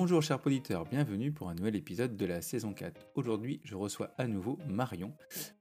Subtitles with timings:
[0.00, 3.08] Bonjour chers auditeurs, bienvenue pour un nouvel épisode de la saison 4.
[3.16, 5.12] Aujourd'hui, je reçois à nouveau Marion,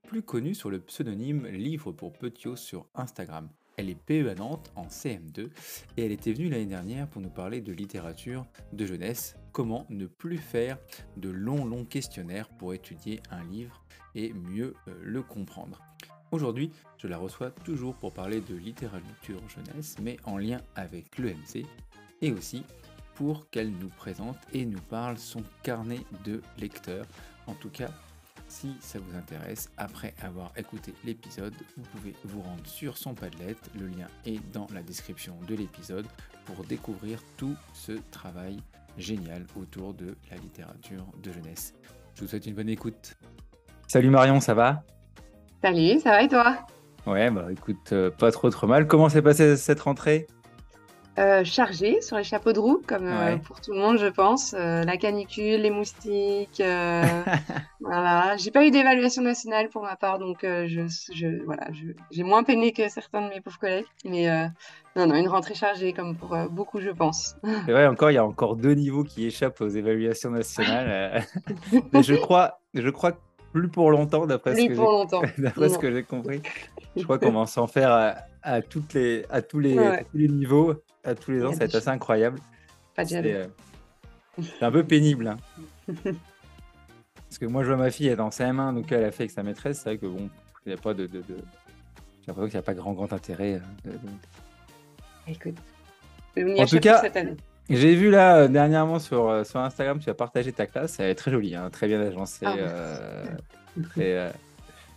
[0.08, 3.50] plus connue sur le pseudonyme Livre pour Petiot sur Instagram.
[3.78, 5.50] Elle est PE à Nantes en CM2
[5.98, 10.06] et elle était venue l'année dernière pour nous parler de littérature de jeunesse, comment ne
[10.06, 10.78] plus faire
[11.16, 13.84] de longs longs questionnaires pour étudier un livre
[14.14, 15.82] et mieux euh, le comprendre.
[16.32, 16.70] Aujourd'hui,
[17.00, 21.66] je la reçois toujours pour parler de littérature jeunesse, mais en lien avec l'EMC,
[22.22, 22.64] et aussi
[23.18, 27.06] pour qu'elle nous présente et nous parle son carnet de lecteur.
[27.48, 27.90] En tout cas,
[28.48, 33.56] si ça vous intéresse, après avoir écouté l'épisode, vous pouvez vous rendre sur son Padlet,
[33.78, 36.06] le lien est dans la description de l'épisode,
[36.46, 38.58] pour découvrir tout ce travail
[39.00, 41.74] génial autour de la littérature de jeunesse.
[42.14, 43.18] Je vous souhaite une bonne écoute.
[43.88, 44.84] Salut Marion, ça va?
[45.64, 46.68] Salut, ça va et toi?
[47.08, 48.86] Ouais, bah écoute, euh, pas trop trop mal.
[48.86, 50.28] Comment s'est passée cette rentrée?
[51.18, 53.38] Euh, Chargée sur les chapeaux de roue, comme euh, Ouais.
[53.40, 54.54] pour tout le monde, je pense.
[54.58, 56.62] Euh, la canicule, les moustiques.
[57.80, 58.38] voilà.
[58.38, 61.68] J'ai pas eu d'évaluation nationale pour ma part, donc je, je, voilà,
[62.12, 63.86] j'ai moins peiné que certains de mes pauvres collègues.
[64.06, 64.28] Mais
[64.96, 67.36] non, non, une rentrée chargée, comme pour beaucoup, je pense.
[67.66, 71.24] C'est vrai, encore, il y a encore deux niveaux qui échappent aux évaluations nationales.
[71.94, 73.18] Mais je crois, je crois que
[73.54, 75.22] plus pour longtemps, d'après ce que pour j'ai longtemps.
[75.38, 75.80] D'après ce Non.
[75.80, 76.42] que j'ai compris,
[76.96, 80.00] je crois qu'on va s'en faire à, à toutes les, à, tous les, Ouais.
[80.00, 80.74] à tous les niveaux,
[81.08, 81.52] à tous les ans.
[81.54, 82.40] Ça va être assez incroyable.
[82.96, 83.48] Pas de C'est euh,
[84.62, 85.28] un peu pénible.
[85.28, 85.38] hein.
[85.94, 89.24] Parce que moi, je vois ma fille, elle est en CM1, donc elle a fait
[89.24, 89.80] avec sa maîtresse.
[89.80, 90.30] C'est vrai que bon,
[90.66, 91.08] il n'y a pas de.
[91.08, 93.62] de, de- J'ai l'impression qu'il n'y a pas grand, grand intérêt.
[93.86, 94.00] euh, de-
[95.28, 95.58] Écoute,
[96.60, 97.36] En tout cas- cette année.
[97.70, 101.02] J'ai vu là euh, dernièrement sur, euh, sur Instagram, tu as partagé ta classe.
[101.02, 102.46] Elle est très jolie, hein, très bien agencée.
[102.46, 103.26] Ah, euh,
[103.92, 104.32] très,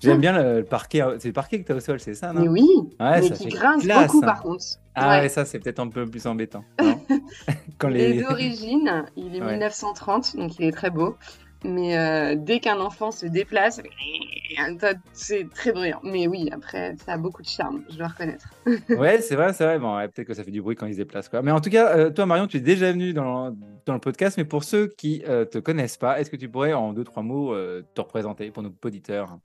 [0.00, 1.02] J'aime bien le, le parquet.
[1.18, 2.42] C'est le parquet que tu as au sol, c'est ça, non?
[2.42, 2.66] Mais oui,
[2.98, 4.26] Ouais, mais ça qui grince classe, beaucoup hein.
[4.26, 4.64] par contre.
[4.94, 5.20] Ah Ouais.
[5.22, 6.64] ouais, ça c'est peut-être un peu plus embêtant.
[7.78, 8.22] Quand Il est les...
[8.22, 9.52] d'origine, il est Ouais.
[9.52, 11.16] 1930, donc il est très beau.
[11.64, 13.82] Mais euh, dès qu'un enfant se déplace,
[15.12, 16.00] c'est très bruyant.
[16.02, 18.48] Mais oui, après, ça a beaucoup de charme, je dois reconnaître.
[18.88, 19.78] Ouais, c'est vrai, c'est vrai.
[19.78, 21.28] Bon, ouais, peut-être que ça fait du bruit quand ils se déplacent.
[21.28, 21.42] Quoi.
[21.42, 23.54] Mais en tout cas, euh, toi, Marion, tu es déjà venu dans,
[23.86, 24.38] dans le podcast.
[24.38, 27.22] Mais pour ceux qui ne te connaissent pas, est-ce que tu pourrais, en deux, trois
[27.22, 29.38] mots, euh, te représenter pour nos auditeurs?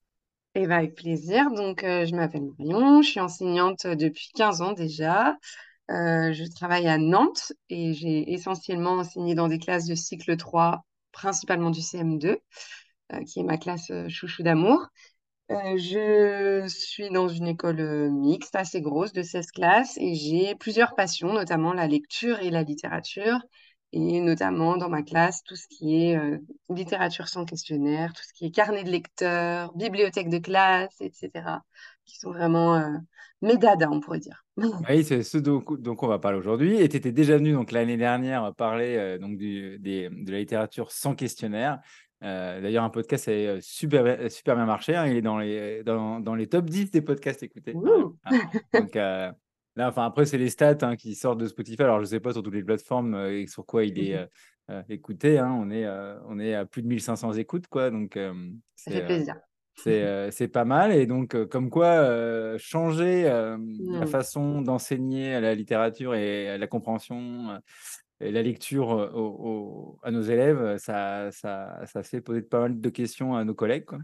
[0.55, 1.51] Et bah, avec plaisir.
[1.51, 5.35] Donc, euh, je m'appelle Marion, je suis enseignante depuis 15 ans déjà.
[5.91, 10.85] Euh, je travaille à Nantes et j'ai essentiellement enseigné dans des classes de cycle 3,
[11.11, 12.37] principalement du CM2,
[13.13, 14.87] euh, qui est ma classe euh, chouchou d'amour.
[15.51, 20.55] Euh, je suis dans une école euh, mixte assez grosse de 16 classes et j'ai
[20.55, 23.39] plusieurs passions, notamment la lecture et la littérature,
[23.93, 26.37] et notamment dans ma classe tout ce qui est euh,
[26.69, 31.61] littérature sans questionnaire, tout ce qui est carnet de lecteur, bibliothèque de classe, etc.,
[32.05, 32.89] qui sont vraiment euh,
[33.41, 34.43] mes dadas, on pourrait dire.
[34.89, 36.75] Oui, c'est ce dont, dont on va parler aujourd'hui.
[36.81, 40.91] Et tu étais déjà venu l'année dernière parler euh, donc du, des- de la littérature
[40.91, 41.79] sans questionnaire.
[42.23, 44.95] Euh, D'ailleurs, un podcast a euh, super, super bien marché.
[44.95, 45.05] hein.
[45.07, 47.73] Il est dans les, dans, dans les top 10 des podcasts écoutés.
[48.73, 49.31] Donc euh,
[49.75, 51.81] là, enfin, après, c'est les stats hein, qui sortent de Spotify.
[51.83, 54.15] Alors, je ne sais pas sur toutes les plateformes euh, et sur quoi il est
[54.15, 54.25] euh,
[54.71, 55.37] euh, écouté.
[55.39, 55.51] hein.
[55.51, 55.87] On, est,
[56.27, 57.67] on est à plus de 1500 écoutes.
[57.67, 57.91] Quoi.
[57.91, 58.21] Donc, Ça
[58.75, 59.35] c'est fait plaisir.
[60.31, 60.91] c'est pas mal.
[60.93, 64.07] Et donc, comme quoi, changer la Mm.
[64.07, 67.59] façon d'enseigner la littérature et la compréhension
[68.21, 72.79] et la lecture au- au- à nos élèves, ça, ça, ça fait poser pas mal
[72.79, 73.85] de questions à nos collègues.
[73.85, 73.99] Quoi.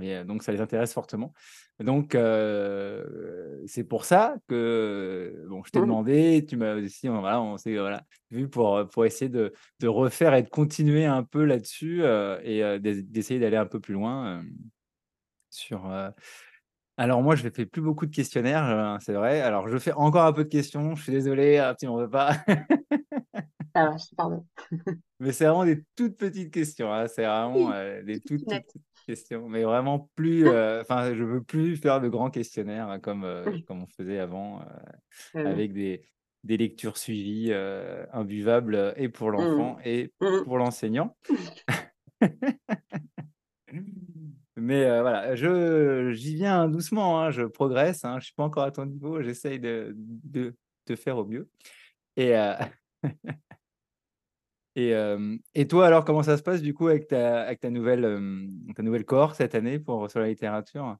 [0.00, 1.32] Et euh, donc, ça les intéresse fortement.
[1.80, 5.82] Donc, euh, c'est pour ça que bon, je t'ai Mm.
[5.82, 9.88] demandé, tu m'as aussi, on- voilà, on s'est voilà, vu pour, pour essayer de, de
[9.88, 13.80] refaire et de continuer un peu là-dessus euh, et euh, d'ess- d'essayer d'aller un peu
[13.80, 14.38] plus loin.
[14.40, 14.42] euh,
[15.50, 15.90] sur.
[15.90, 16.10] euh,
[16.98, 19.40] Alors moi, je ne fais plus beaucoup de questionnaires, euh, c'est vrai.
[19.42, 20.94] Alors je fais encore un peu de questions.
[20.96, 22.32] Je suis désolé, ah, tu m'en veux pas.
[23.74, 24.46] Ça va, je te pardonne.
[25.20, 26.92] Mais c'est vraiment des toutes petites questions.
[26.92, 28.74] hein, C'est vraiment euh, des toutes, petites
[29.04, 29.48] questions.
[29.48, 30.46] Mais vraiment plus.
[30.48, 34.18] euh, Enfin, je veux plus faire de grands questionnaires hein, comme euh, comme on faisait
[34.18, 34.64] avant, euh,
[35.36, 36.02] Euh, avec des
[36.44, 37.52] des lectures suivies,
[38.12, 40.44] imbuvables et pour l'enfant et mm.
[40.44, 41.16] pour l'enseignant.
[44.56, 48.64] Mais voilà, je, j'y viens doucement, hein, je progresse, hein, je ne suis pas encore
[48.64, 50.54] à ton niveau, j'essaye de, de,
[50.86, 51.48] de faire au mieux.
[52.16, 52.34] Et,
[54.74, 57.70] et, euh, et toi, alors, comment ça se passe du coup avec ta, avec ta,
[57.70, 60.96] nouvelle, euh, ta nouvelle cohorte cette année pour, sur la littérature?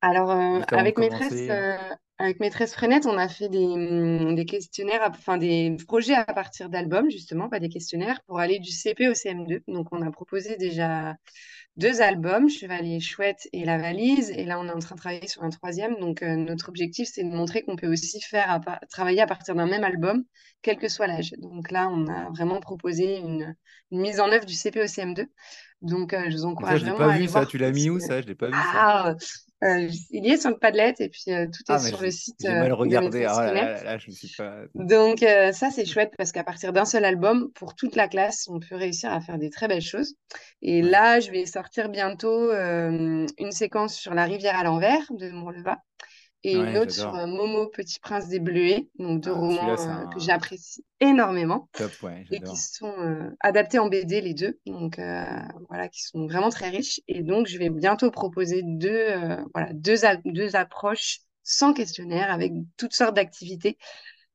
[0.00, 1.76] Alors, euh, avec maîtresse, euh,
[2.18, 6.70] avec maîtresse Frenette, on a fait des, hum, des questionnaires, enfin des projets à partir
[6.70, 9.62] d'albums, justement, pas des questionnaires, pour aller du CP au CM2.
[9.68, 11.16] Donc, on a proposé déjà
[11.76, 14.30] deux albums, Chevalier Chouette et La Valise.
[14.30, 15.98] Et là, on est en train de travailler sur un troisième.
[15.98, 19.54] Donc, euh, notre objectif, c'est de montrer qu'on peut aussi faire à travailler à partir
[19.54, 20.24] d'un même album
[20.62, 21.32] quel que soit l'âge.
[21.38, 23.54] Donc là, on a vraiment proposé une,
[23.90, 25.26] mise en œuvre du CPOCM2.
[25.82, 27.46] Donc, je vous encourage ça, vraiment pas à vu, ça.
[27.46, 28.20] Tu l'as mis où, ça?
[28.20, 29.16] Je l'ai pas vu, ça.
[29.62, 32.10] Euh, il y est sur le Padlet et puis euh, tout est Ah, sur le
[32.10, 33.26] site j'ai euh, mal regardé.
[33.26, 34.62] Ah là je suis pas.
[34.74, 38.48] Donc euh, ça, c'est chouette parce qu'à partir d'un seul album, pour toute la classe,
[38.48, 40.14] on peut réussir à faire des très belles choses.
[40.62, 45.78] Et là, je vais sortir bientôt une séquence sur la rivière à l'envers de Morleva
[46.42, 50.20] et une autre sur Momo, Petit Prince des Bleuets, donc deux Ah, romans euh, que
[50.20, 55.24] j'apprécie énormément top, ouais, et qui sont euh, adaptés en BD les deux, donc euh,
[55.68, 57.00] voilà, qui sont vraiment très riches.
[57.08, 62.94] Et donc, je vais bientôt proposer deux, euh, voilà, deux approches sans questionnaire avec toutes
[62.94, 63.76] sortes d'activités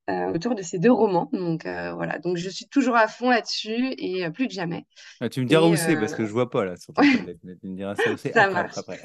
[0.09, 1.29] euh, autour de ces deux romans.
[1.33, 4.85] Donc euh, voilà, donc je suis toujours à fond là-dessus et euh, plus que jamais.
[5.19, 7.01] Ah, tu me diras Et où c'est parce que je vois pas là sur ton
[7.01, 8.99] Tu me diras ça où c'est ça marche après,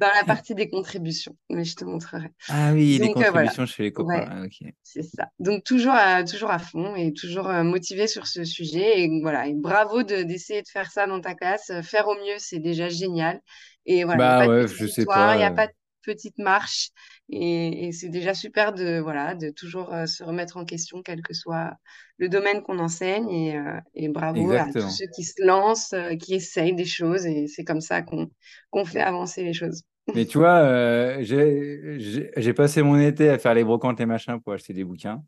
[0.00, 2.28] dans la partie des contributions, mais je te montrerai.
[2.48, 4.42] Ah oui, les Donc voilà, contributions chez les copains.
[4.42, 4.50] ouais.
[4.64, 4.68] Ah.
[4.82, 5.28] C'est ça.
[5.38, 9.00] Donc toujours à, toujours à fond et toujours motivé sur ce sujet.
[9.02, 11.72] Et voilà, et bravo de, d'essayer de faire ça dans ta classe.
[11.82, 13.40] Faire au mieux, c'est déjà génial.
[13.86, 15.36] Et voilà, Bah pas ouais, je sais victoire, il pas.
[15.38, 15.72] n'y a pas de
[16.02, 16.90] petite marche.
[17.30, 21.22] Et, et c'est déjà super de, voilà, de toujours euh, se remettre en question, quel
[21.22, 21.72] que soit
[22.18, 23.28] le domaine qu'on enseigne.
[23.30, 27.26] Et, euh, et bravo à tous ceux qui se lancent, euh, qui essayent des choses.
[27.26, 28.30] Et c'est comme ça qu'on
[28.70, 29.82] qu'on fait avancer les choses.
[30.14, 34.54] Mais tu vois, euh, j'ai passé mon été à faire les brocantes et machins pour
[34.54, 35.22] acheter des bouquins.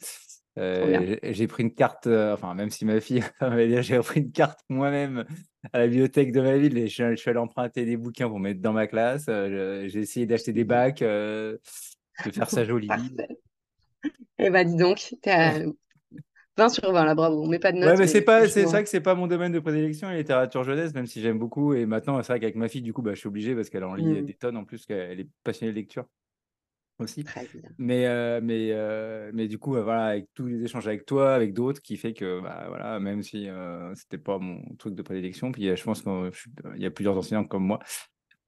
[0.59, 4.21] Euh, j'ai pris une carte, euh, enfin, même si ma fille m'avait dit, j'ai pris
[4.21, 5.25] une carte moi-même
[5.73, 8.29] à la bibliothèque de ma ville et je, suis- je suis allé emprunter des bouquins
[8.29, 9.27] pour mettre dans ma classe.
[9.27, 11.57] J'ai essayé d'acheter des bacs, euh,
[12.25, 12.89] de faire ça joli.
[14.39, 15.59] Et bah dis donc, t'es à
[16.57, 17.43] 20 sur 20 là, bravo.
[17.43, 19.27] On met pas de notes, mais mais c'est pas, c'est vrai que c'est pas mon
[19.27, 21.75] domaine de prédilection, la littérature jeunesse, même si j'aime beaucoup.
[21.75, 23.85] Et maintenant, c'est vrai qu'avec ma fille, du coup, bah, je suis obligé parce qu'elle
[23.85, 26.05] en lit hmm, des tonnes en plus, qu'elle est passionnée de lecture
[27.01, 27.25] aussi.
[27.25, 27.63] très bien.
[27.79, 31.35] Mais, euh, mais, euh, mais du coup, euh, voilà, avec tous les échanges avec toi,
[31.35, 35.03] avec d'autres, qui fait que, bah, voilà, même si euh, c'était pas mon truc de
[35.03, 36.31] prédilection, puis euh, je pense qu'il
[36.77, 37.87] y a plusieurs enseignants comme moi, euh,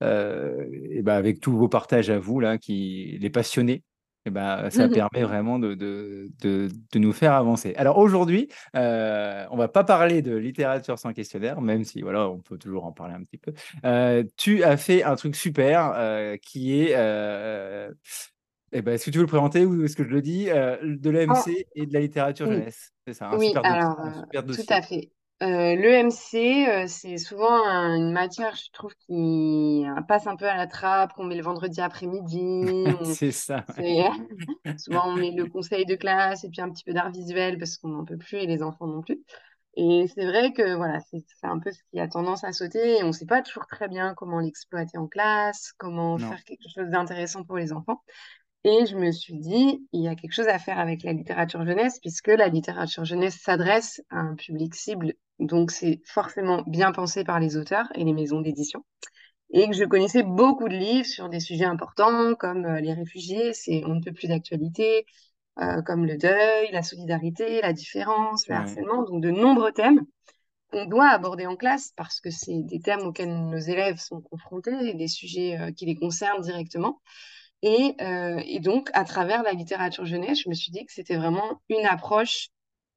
[0.03, 3.83] et bah, avec tous vos partages à vous, là, qui, les passionnés,
[4.25, 7.75] et bah, ça permet vraiment de, de, de, de nous faire avancer.
[7.77, 12.39] Alors aujourd'hui, euh, on va pas parler de littérature sans questionnaire, même si voilà, on
[12.39, 13.53] peut toujours en parler un petit peu.
[13.85, 17.91] Euh, tu as fait un truc super euh, qui est euh,
[18.71, 20.77] eh ben, est-ce que tu veux le présenter ou est-ce que je le dis euh,
[20.83, 22.93] De Oh, l'EMC et de la littérature oui, jeunesse?
[23.07, 24.65] C'est ça, un oui, super, alors, un euh, super tout dossier.
[24.69, 25.11] à fait.
[25.43, 30.47] Euh, l'EMC, euh, c'est souvent un- une matière, je trouve, qui euh, passe un peu
[30.47, 32.65] à la trappe, qu'on met le vendredi après-midi.
[33.00, 33.65] on- C'est ça.
[33.79, 34.09] ouais.
[34.65, 37.59] c'est- Souvent, on met le conseil de classe et puis un petit peu d'art visuel
[37.59, 39.21] parce qu'on n'en peut plus et les enfants non plus.
[39.77, 42.99] Et c'est vrai que voilà, c'est c'est un peu ce qui a tendance à sauter
[42.99, 46.29] et on ne sait pas toujours très bien comment l'exploiter en classe, comment Non.
[46.29, 48.03] faire quelque chose d'intéressant pour les enfants.
[48.64, 51.64] Et je me suis dit, il y a quelque chose à faire avec la littérature
[51.67, 57.25] jeunesse, puisque la littérature jeunesse s'adresse à un public cible, donc c'est forcément bien pensé
[57.25, 58.85] par les auteurs et les maisons d'édition.
[59.50, 63.53] Et que je connaissais beaucoup de livres sur des sujets importants, comme euh, les réfugiés,
[63.53, 65.06] c'est on ne peut plus d'actualité,
[65.61, 68.61] euh, comme le deuil, la solidarité, la différence, le Ouais.
[68.61, 70.06] harcèlement, donc de nombreux thèmes
[70.70, 74.91] qu'on doit aborder en classe, parce que c'est des thèmes auxquels nos élèves sont confrontés,
[74.91, 77.00] et des sujets euh, qui les concernent directement.
[77.62, 81.17] Et, euh, et donc, à travers la littérature jeunesse, je me suis dit que c'était
[81.17, 82.49] vraiment une approche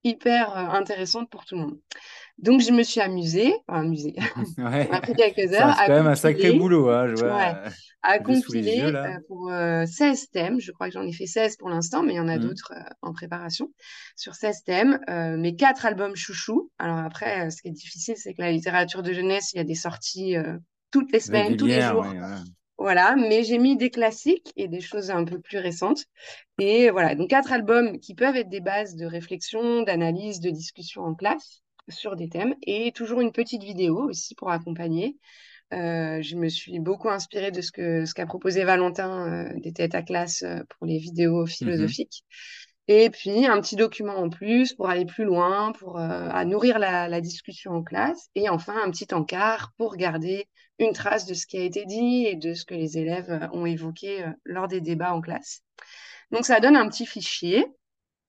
[0.04, 1.80] hyper euh, intéressante pour tout le monde.
[2.40, 4.16] Donc, je me suis amusée, enfin, amusée,
[4.58, 4.90] Ouais.
[5.04, 7.36] pris quelques heures c'est à quand même un sacré compiler, boulot, hein, je vois.
[7.36, 7.70] ouais, euh,
[8.04, 10.60] à yeux compiler euh, pour euh, 16 thèmes.
[10.60, 12.40] Je crois que j'en ai fait 16 pour l'instant, mais il y en a Mhm.
[12.40, 13.72] d'autres euh, en préparation.
[14.16, 15.00] Sur 16 thèmes,
[15.38, 16.72] mes quatre albums chouchous.
[16.80, 19.64] Alors après, ce qui est difficile, c'est que la littérature de jeunesse, il y a
[19.64, 20.36] des sorties
[20.92, 22.06] toutes les semaines, tous les jours.
[22.06, 22.20] ouais,
[22.78, 23.16] voilà.
[23.16, 26.06] Mais j'ai mis des classiques et des choses un peu plus récentes.
[26.60, 31.04] Et voilà, donc quatre albums qui peuvent être des bases de réflexion, d'analyse, de discussion
[31.04, 35.18] en classe sur des thèmes et toujours une petite vidéo aussi pour accompagner.
[35.74, 39.74] Euh, je me suis beaucoup inspirée de ce que ce qu'a proposé Valentin euh, des
[39.74, 41.96] têtes à classe euh, pour les vidéos Mhm.
[41.96, 42.24] philosophiques.
[42.88, 46.78] Et puis un petit document en plus pour aller plus loin, pour euh, à nourrir
[46.80, 48.30] la, la discussion en classe.
[48.36, 52.26] Et enfin un petit encart pour garder une trace de ce qui a été dit
[52.28, 55.62] et de ce que les élèves euh, ont évoqué euh, lors des débats en classe.
[56.32, 57.66] Donc ça donne un petit fichier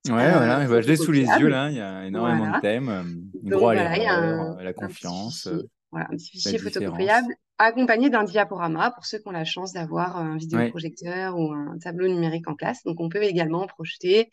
[0.08, 2.56] Ouais, euh, voilà, je l'ai sous les yeux là, il y a énormément Voilà.
[2.58, 5.48] de thèmes, Donc droit à voilà, l'erreur, euh, la confiance,
[5.90, 10.16] voilà, un petit fichier photocopiable accompagné d'un diaporama pour ceux qui ont la chance d'avoir
[10.16, 12.82] un Ouais, vidéoprojecteur ou un tableau numérique en classe.
[12.84, 14.30] Donc on peut également projeter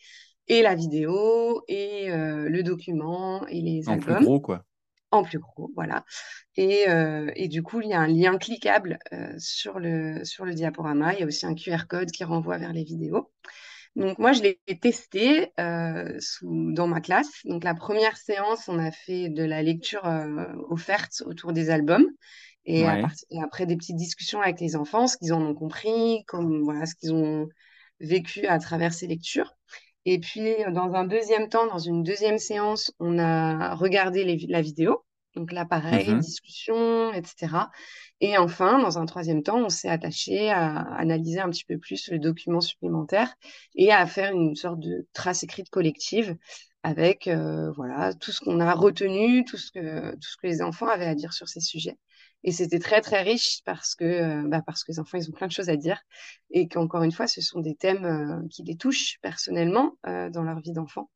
[0.47, 4.65] et la vidéo et euh, le document et les en plus albums gros quoi.
[5.11, 6.05] en plus gros, voilà.
[6.55, 10.45] Et, euh, et du coup, il y a un lien cliquable euh, sur le, sur
[10.45, 11.13] le diaporama.
[11.13, 13.31] Il y a aussi un QR code qui renvoie vers les vidéos.
[13.95, 17.29] Donc moi, je l'ai testé euh, sous, dans ma classe.
[17.45, 22.07] Donc la première séance, on a fait de la lecture euh, offerte autour des albums.
[22.65, 23.01] Et, à Ouais.
[23.01, 26.63] part- et après des petites discussions avec les enfants, ce qu'ils en ont compris, comme,
[26.63, 27.47] voilà, ce qu'ils ont
[27.99, 29.53] vécu à travers ces lectures.
[30.05, 34.61] Et puis, dans un deuxième temps, dans une deuxième séance, on a regardé les la
[34.61, 35.05] vidéo.
[35.35, 36.19] Donc là, pareil, Mhm.
[36.19, 37.71] discussion, etc.
[38.21, 42.09] Et enfin, dans un troisième temps, on s'est attaché à analyser un petit peu plus
[42.11, 43.33] le document supplémentaire
[43.75, 46.37] et à faire une sorte de trace écrite collective
[46.83, 50.61] avec euh, voilà, tout ce qu'on a retenu, tout ce que, tout ce que les
[50.61, 51.97] enfants avaient à dire sur ces sujets.
[52.43, 55.33] Et c'était très, très riche parce que, euh, bah, parce que les enfants, ils ont
[55.33, 56.01] plein de choses à dire
[56.51, 60.43] et qu'encore une fois, ce sont des thèmes euh, qui les touchent personnellement euh, dans
[60.43, 61.09] leur vie d'enfant.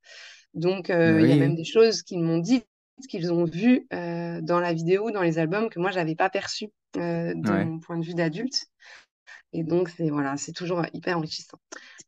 [0.53, 2.63] Donc, il y a même des choses qu'ils m'ont dit,
[3.07, 6.69] qu'ils ont vues euh, dans la vidéo, dans les albums, que moi, j'avais pas perçues
[6.98, 7.65] euh, de ouais.
[7.65, 8.65] mon point de vue d'adulte.
[9.53, 11.57] Et donc, c'est voilà, c'est toujours hyper enrichissant.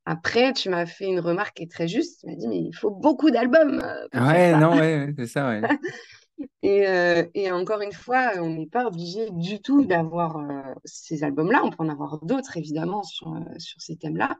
[0.06, 2.22] Après, tu m'as fait une remarque qui est très juste.
[2.22, 5.62] Tu m'as dit, mais il faut beaucoup d'albums euh, Ouais, non, ouais, c'est ça, ouais.
[6.62, 11.24] Et, euh, et encore une fois, on n'est pas obligé du tout d'avoir euh, ces
[11.24, 11.62] albums-là.
[11.63, 14.38] On peut en avoir d'autres, évidemment, sur, euh, sur ces thèmes-là.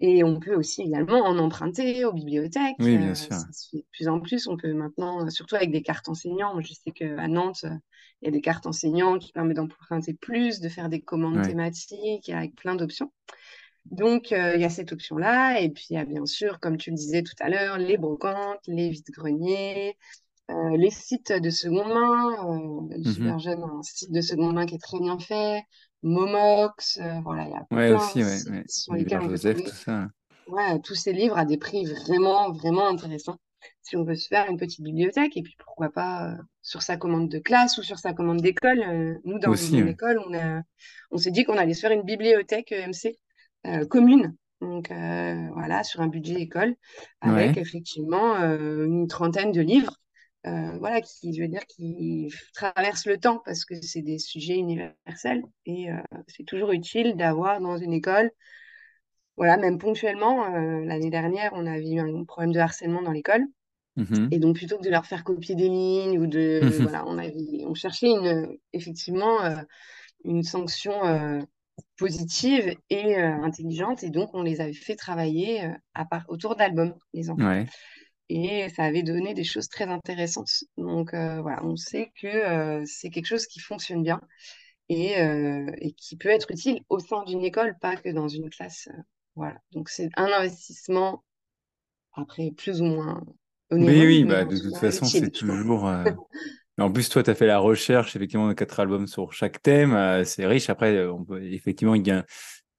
[0.00, 2.76] Et on peut aussi également en emprunter aux bibliothèques.
[2.80, 3.36] Oui, bien Euh, sûr.
[3.72, 4.46] de plus en plus.
[4.48, 7.70] On peut maintenant, euh, surtout avec des cartes enseignants, moi, je sais qu'à Nantes, euh,
[8.22, 11.48] il y a des cartes enseignants qui permettent d'emprunter plus, de faire des commandes Ouais.
[11.48, 13.12] thématiques avec plein d'options.
[13.86, 15.60] Donc, euh, il y a cette option-là.
[15.60, 17.96] Et puis, il y a bien sûr, comme tu le disais tout à l'heure, les
[17.96, 19.96] brocantes, les vides-greniers,
[20.50, 22.90] euh, les sites de seconde main.
[22.92, 23.04] Euh, Mhm.
[23.04, 25.62] Super Jeune, un site de seconde main qui est très bien fait.
[26.02, 28.64] Momox, euh, voilà, il y a Ouais, plein aussi, de ouais, sites ouais.
[28.68, 30.08] sur lesquels on peut Joseph, trouver tout ça.
[30.46, 33.36] ouais, tous ces livres à des prix vraiment, vraiment intéressants.
[33.82, 36.96] Si on veut se faire une petite bibliothèque, et puis pourquoi pas euh, sur sa
[36.96, 39.18] commande de classe ou sur sa commande d'école.
[39.24, 40.62] Nous, dans Aussi, école, on a,
[41.10, 43.16] on s'est dit qu'on allait se faire une bibliothèque EMC
[43.88, 44.34] commune.
[44.60, 46.74] Donc voilà, sur un budget école,
[47.20, 49.96] avec effectivement une trentaine de livres,
[50.78, 55.42] voilà, qui, je veux dire, qui traversent le temps parce que c'est des sujets universels
[55.66, 58.30] et euh, c'est toujours utile d'avoir dans une école
[59.38, 63.44] voilà, même ponctuellement, euh, l'année dernière, on avait eu un problème de harcèlement dans l'école.
[63.96, 64.28] Mhm.
[64.32, 66.60] Et donc, plutôt que de leur faire copier des lignes ou de.
[66.62, 66.82] Mhm.
[66.82, 69.56] Voilà, on avait, on cherchait une, effectivement euh,
[70.24, 71.40] une sanction euh,
[71.96, 74.02] positive et euh, intelligente.
[74.02, 77.48] Et donc, on les avait fait travailler euh, à part, autour d'albums, les enfants.
[77.48, 77.66] Ouais.
[78.30, 80.64] Et ça avait donné des choses très intéressantes.
[80.76, 84.20] Donc, euh, voilà, on sait que euh, c'est quelque chose qui fonctionne bien
[84.88, 88.50] et, euh, et qui peut être utile au sein d'une école, pas que dans une
[88.50, 88.88] classe.
[89.36, 89.58] voilà.
[89.72, 91.24] Donc, c'est un investissement,
[92.14, 93.22] après, plus ou moins
[93.78, 95.88] Oui, onéreux, oui, mais bah, en de tout toute façon, c'est toujours.
[96.78, 100.24] En plus, toi, tu as fait la recherche, effectivement, de quatre albums sur chaque thème.
[100.24, 100.70] c'est riche.
[100.70, 101.42] Après, on peut...
[101.44, 102.24] effectivement, il y, a-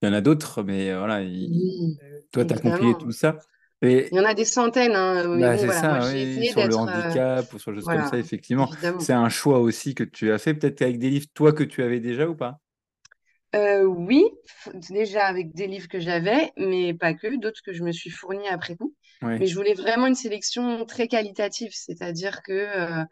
[0.02, 2.00] il y en a d'autres, mais voilà, il- Oui,
[2.32, 3.40] toi, tu as compilé tout ça.
[3.82, 6.46] Et Il y en a des centaines, hein, mais bah, bon, c'est voilà, ça, oui,
[6.46, 6.80] sur le d'être...
[6.88, 8.70] euh, handicap ou sur des choses comme ça, effectivement.
[8.98, 11.84] C'est un choix aussi que tu as fait, peut-être avec des livres, toi, que tu
[11.84, 12.60] avais déjà ou pas?
[13.56, 14.24] Euh, oui,
[14.92, 18.48] déjà avec des livres que j'avais, mais pas que, d'autres que je me suis fournie
[18.48, 18.94] après coup.
[19.40, 23.04] Mais je voulais vraiment une sélection très qualitative, c'est-à-dire que euh,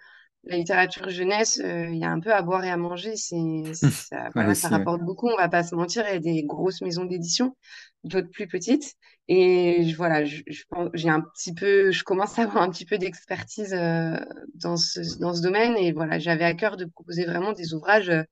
[0.50, 3.16] la littérature jeunesse, euh, il y a un peu à boire et à manger.
[3.16, 4.70] C'est, ça, Ouais, voilà, ça ouais.
[4.70, 6.06] rapporte beaucoup, on va pas se mentir.
[6.08, 7.56] Il y a des grosses maisons d'édition,
[8.04, 8.94] d'autres plus petites.
[9.28, 10.64] Et je- voilà, je, je
[10.94, 14.18] j'ai un petit peu, je commence à avoir un petit peu d'expertise euh,
[14.56, 15.76] dans ce, dans ce domaine.
[15.78, 18.24] Et voilà, j'avais à cœur de proposer vraiment des ouvrages euh,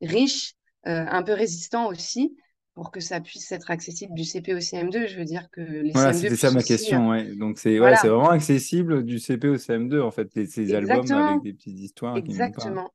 [0.00, 0.54] riches,
[0.86, 2.36] euh, un peu résistants aussi,
[2.74, 5.06] pour que ça puisse être accessible du CP au CM2.
[5.06, 7.34] Je veux dire que les Voilà, CM2 c'était ça ma aussi, question, ouais.
[7.36, 11.40] Donc, c'est ouais, vraiment accessible du CP au CM2, en fait, les- ces albums avec
[11.40, 12.16] des petites histoires.
[12.16, 12.90] Exactement.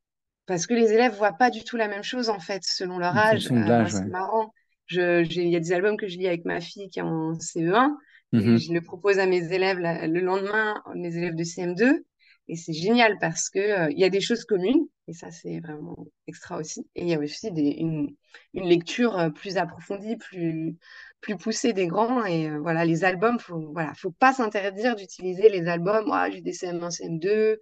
[0.46, 3.16] Parce que les élèves voient pas du tout la même chose, en fait, selon leur
[3.16, 3.50] En âge.
[3.56, 4.10] Euh, c'est ouais.
[4.10, 4.54] marrant.
[4.92, 7.96] Il y a des albums que je lis avec ma fille qui est en CE1
[8.38, 8.58] et Mhm.
[8.58, 12.06] je le propose à mes élèves la- le lendemain, mes élèves de CM2.
[12.50, 15.60] Et c'est génial parce que, euh, il y a des choses communes et ça, c'est
[15.62, 16.88] vraiment extra aussi.
[16.96, 18.16] Et il y a aussi des, une,
[18.56, 20.78] une lecture euh, plus approfondie, plus,
[21.22, 22.26] plus poussée des grands.
[22.26, 26.06] Et euh, voilà, les albums, faut, voilà, faut pas s'interdire d'utiliser les albums.
[26.08, 27.60] Moi, j'ai des CM1, CM2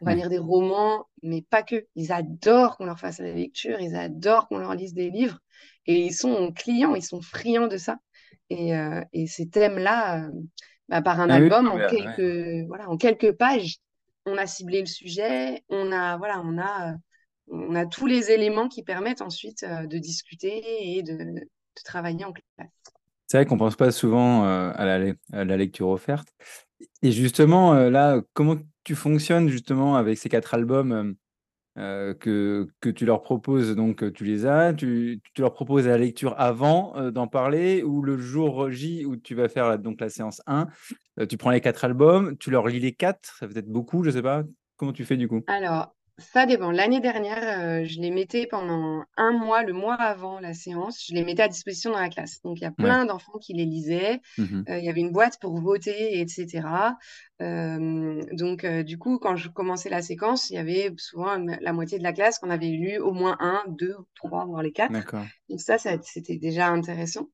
[0.00, 1.86] on va lire des romans, mais pas que.
[1.94, 5.38] Ils adorent qu'on leur fasse la lecture, ils adorent qu'on leur lise des livres,
[5.86, 7.98] et ils sont clients, ils sont friands de ça.
[8.48, 10.30] Et, euh, et ces thèmes-là, euh,
[10.88, 11.88] bah, par un Ah album, non, en euh, ouais.
[11.88, 13.76] quelques, voilà, en quelques pages,
[14.30, 16.96] on a ciblé le sujet, on a, voilà, on a, euh,
[17.48, 20.62] on a tous les éléments qui permettent ensuite euh, de discuter
[20.96, 21.46] et de,
[21.84, 22.68] travailler en classe.
[23.26, 26.28] C'est vrai qu'on pense pas souvent euh, à la, lecture offerte.
[27.00, 31.14] Et justement, là, comment tu fonctionnes justement avec ces quatre albums?
[31.76, 37.26] que, tu leur proposes, donc tu les as, tu, leur proposes la lecture avant d'en
[37.26, 40.66] parler, ou le jour J où tu vas faire la, séance 1, euh,
[41.26, 44.10] tu prends les quatre albums, tu leur lis les quatre, ça peut être beaucoup, je
[44.10, 44.42] sais pas.
[44.76, 45.42] Comment tu fais du coup?
[45.46, 46.70] Alors, ça dépend.
[46.70, 51.14] L'année dernière, euh, je les mettais pendant un mois, le mois avant la séance, je
[51.14, 52.42] les mettais à disposition dans la classe.
[52.42, 52.74] Donc, il y a Ouais.
[52.84, 54.20] plein d'enfants qui les lisaient.
[54.36, 54.64] Mhm.
[54.68, 56.66] Euh, il y avait une boîte pour voter, etc.
[57.40, 61.72] Euh, donc, euh, du coup, quand je commençais la séquence, il y avait souvent la
[61.72, 64.92] moitié de la classe qu'on avait lu au moins un, deux, trois, voire les quatre.
[65.48, 67.28] Donc ça, ça, c'était déjà intéressant.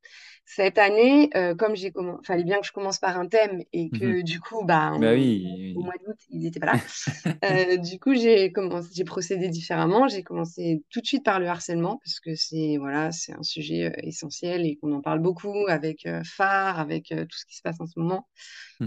[0.46, 3.90] Cette année, euh, comme j'ai commencé, fallait bien que je commence par un thème et
[3.90, 4.22] que Mhm.
[4.22, 6.80] du coup, bah, Bah oui, au mois d'août, ils n'étaient pas là.
[7.44, 10.08] Euh, du coup, j'ai commencé, j'ai procédé différemment.
[10.08, 13.86] J'ai commencé tout de suite par le harcèlement parce que c'est voilà, c'est un sujet
[13.86, 17.80] euh, essentiel et qu'on en parle beaucoup avec phare, avec tout ce qui se passe
[17.80, 18.28] en ce moment.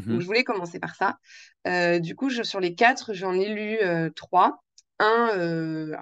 [0.09, 0.21] Donc, Mhm.
[0.21, 1.17] je voulais commencer par ça.
[1.99, 3.79] Du coup, je- sur les quatre, j'en ai lu
[4.15, 4.63] trois.
[4.99, 5.29] Un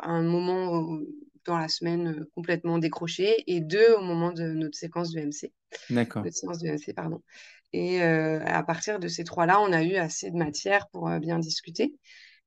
[0.04, 1.00] un moment
[1.48, 5.54] dans la semaine euh, complètement décroché et deux au moment de notre séquence de MC,
[5.90, 6.24] D'accord.
[6.24, 7.24] notre séance de MC, pardon.
[7.74, 11.20] Et euh, à partir de ces trois-là, on a eu assez de matière pour euh,
[11.20, 11.96] bien discuter.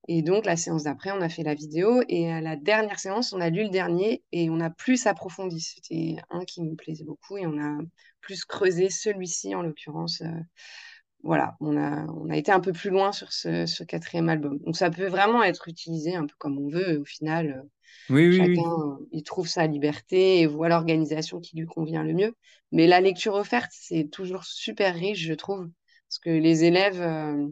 [0.09, 2.03] Et donc, la séance d'après, on a fait la vidéo.
[2.09, 5.61] Et à la dernière séance, on a lu le dernier et on a plus approfondi.
[5.61, 7.79] C'était un qui me plaisait beaucoup et on a
[8.21, 10.23] plus creusé celui-ci, en l'occurrence.
[10.23, 10.41] euh,
[11.23, 14.59] voilà, on a, on a été un peu plus loin sur ce, ce quatrième album.
[14.61, 17.01] Donc, ça peut vraiment être utilisé un peu comme on veut.
[17.01, 17.69] Au final, euh,
[18.11, 18.75] Oui, oui, chacun, oui.
[18.81, 22.35] euh, il trouve sa liberté et voit l'organisation qui lui convient le mieux.
[22.73, 25.69] Mais la lecture offerte, c'est toujours super riche, je trouve,
[26.09, 27.47] parce que les élèves, euh,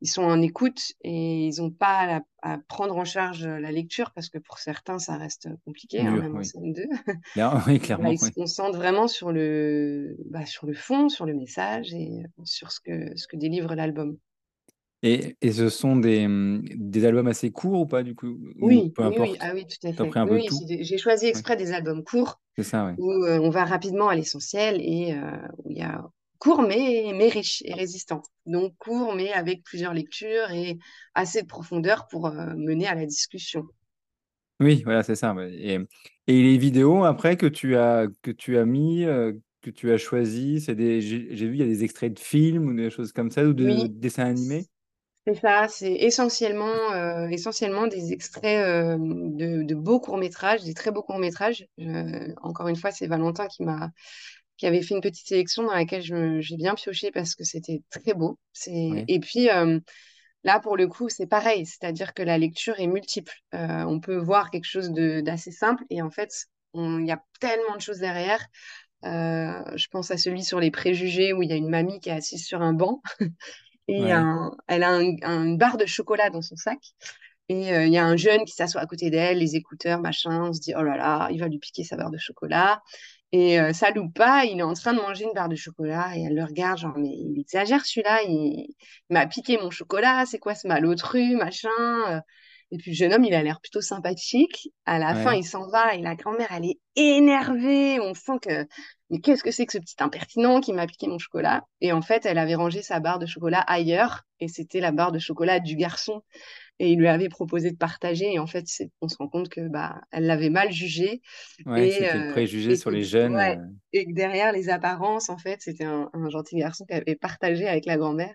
[0.00, 3.72] ils sont en écoute et ils n'ont pas à, la- à prendre en charge la
[3.72, 6.44] lecture, parce que pour certains, ça reste compliqué, hein, même en oui.
[6.44, 6.86] CM2.
[7.34, 11.26] Là, oui, Voilà, clairement, ils se concentrent vraiment sur le, bah, sur le fond, sur
[11.26, 14.18] le message et euh, sur ce que, ce que délivre l'album.
[15.02, 18.38] Et, et ce sont des, hum, des albums assez courts ou pas, du coup?
[18.58, 20.18] Ou Oui, peu oui, oui, importe, ah oui, tout à fait.
[20.24, 20.48] Oui,
[20.80, 25.14] j'ai choisi exprès des albums courts ça, où euh, on va rapidement à l'essentiel et
[25.14, 26.04] euh, où il y a
[26.38, 28.22] court mais, mais riche et résistant.
[28.46, 30.78] Donc court mais avec plusieurs lectures et
[31.14, 33.64] assez de profondeur pour euh, mener à la discussion.
[34.60, 35.34] Oui, voilà, c'est ça.
[35.50, 35.74] Et,
[36.26, 39.32] et les vidéos après que tu as, que tu as mis, euh,
[39.62, 42.18] que tu as choisi, c'est des, j'ai j'ai vu, il y a des extraits de
[42.18, 44.66] films ou des choses comme ça, ou de Oui, dessins animés?
[45.26, 50.90] c'est ça, c'est essentiellement, euh, essentiellement des extraits euh, de, de beaux courts-métrages, des très
[50.90, 51.66] beaux courts-métrages.
[52.42, 53.90] Encore une fois, c'est Valentin qui m'a
[54.58, 58.14] qui avait fait une petite sélection dans laquelle j'ai bien pioché parce que c'était très
[58.14, 58.38] beau.
[58.90, 59.80] Oui, Et puis, euh,
[60.44, 63.32] Là, pour le coup, c'est pareil, c'est-à-dire que la lecture est multiple.
[63.54, 66.30] Euh, on peut voir quelque chose d'assez simple et en fait,
[66.74, 68.40] il y a tellement de choses derrière.
[69.04, 72.10] Euh, je pense à celui sur les préjugés où il y a une mamie qui
[72.10, 73.02] est assise sur un banc
[73.88, 76.80] et ouais, un- elle a un- un- une barre de chocolat dans son sac.
[77.48, 80.42] Et euh, il y a un jeune qui s'assoit à côté d'elle, les écouteurs, machin.
[80.44, 82.82] On se dit, oh là là, il va lui piquer sa barre de chocolat.
[83.32, 86.16] Et euh, ça loupe pas, il est en train de manger une barre de chocolat
[86.16, 90.24] et elle le regarde, genre, mais il exagère celui-là, il, il m'a piqué mon chocolat,
[90.26, 92.22] c'est quoi ce malotru, machin.
[92.70, 94.68] Et puis le jeune homme, il a l'air plutôt sympathique.
[94.84, 97.98] À la fin, il s'en va et la grand-mère, elle est énervée.
[98.00, 98.66] On sent que,
[99.10, 101.64] mais qu'est-ce que c'est que ce petit impertinent qui m'a piqué mon chocolat?
[101.80, 105.12] Et en fait, elle avait rangé sa barre de chocolat ailleurs et c'était la barre
[105.12, 106.22] de chocolat du garçon
[106.78, 108.32] et il lui avait proposé de partager.
[108.32, 108.64] Et en fait,
[109.00, 111.22] on se rend compte que bah, elle l'avait mal jugé
[111.66, 113.34] ouais, c'était le euh, préjugé sur les jeunes.
[113.34, 116.94] ouais, euh, et que derrière les apparences, en fait, c'était un, un gentil garçon qui
[116.94, 118.34] avait partagé avec la grand-mère.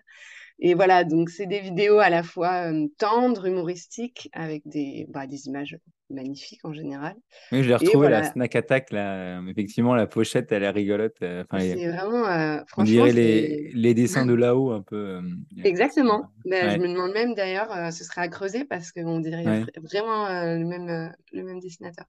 [0.60, 5.26] Et voilà, donc c'est des vidéos à la fois euh, tendres, humoristiques, avec des, bah,
[5.26, 5.76] des images
[6.10, 7.14] magnifiques en général.
[7.50, 9.38] Oui, je l'ai Et retrouvé, la voilà, Snack Attack, là.
[9.40, 11.16] euh, Effectivement, la pochette, elle est rigolote.
[11.22, 14.96] euh, Enfin, c'est vraiment, euh, on franchement, dirait les, les dessins de là-haut, un peu.
[14.96, 15.22] euh,
[15.64, 16.30] exactement.
[16.44, 19.64] Ben, je me demande même d'ailleurs, ce serait à creuser parce qu'on dirait ouais.
[19.82, 22.06] vraiment le même, le même dessinateur.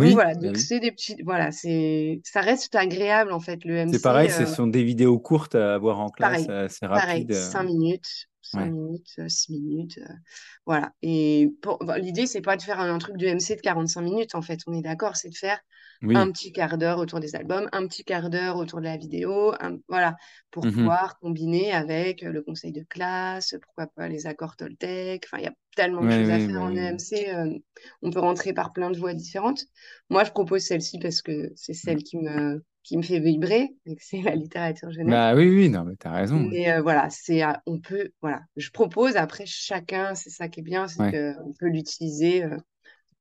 [0.00, 0.58] Donc Oui, voilà, bah donc oui.
[0.58, 3.64] c'est des petits, voilà, c'est, ça reste agréable en fait.
[3.64, 6.48] Le C'est pareil, MC, ce euh, sont des vidéos courtes à voir en classe, pareil,
[6.48, 7.32] assez pareil, rapides.
[7.32, 10.12] euh, cinq minutes, cinq Ouais, minutes, euh, six minutes, euh,
[10.66, 10.92] voilà.
[11.02, 14.02] Et pour- bon, l'idée, c'est pas de faire un, un truc de MC de 45
[14.02, 15.58] minutes en fait, on est d'accord, c'est de faire
[16.14, 19.52] un petit quart d'heure autour des albums, un petit quart d'heure autour de la vidéo,
[19.60, 20.16] un- voilà,
[20.50, 20.68] pour Mhm.
[20.68, 25.44] pouvoir combiner avec euh, le conseil de classe, pourquoi pas les accords Toltec, enfin, il
[25.44, 26.74] y a tellement de Ouais, choses à faire bah en.
[26.74, 27.58] EMC, euh,
[28.02, 29.64] on peut rentrer par plein de voies différentes.
[30.10, 31.98] Moi, je propose celle-ci parce que c'est Mm.
[31.98, 35.22] celle qui me, qui me fait vibrer, et que c'est la littérature jeunesse.
[35.22, 36.56] Bah oui, oui, non, mais t'as raison.
[36.56, 40.60] Mais euh, voilà, c'est, euh, on peut, voilà, je propose, après chacun, c'est ça qui
[40.60, 41.18] est bien, c'est Ouais.
[41.34, 42.58] qu'on peut l'utiliser euh,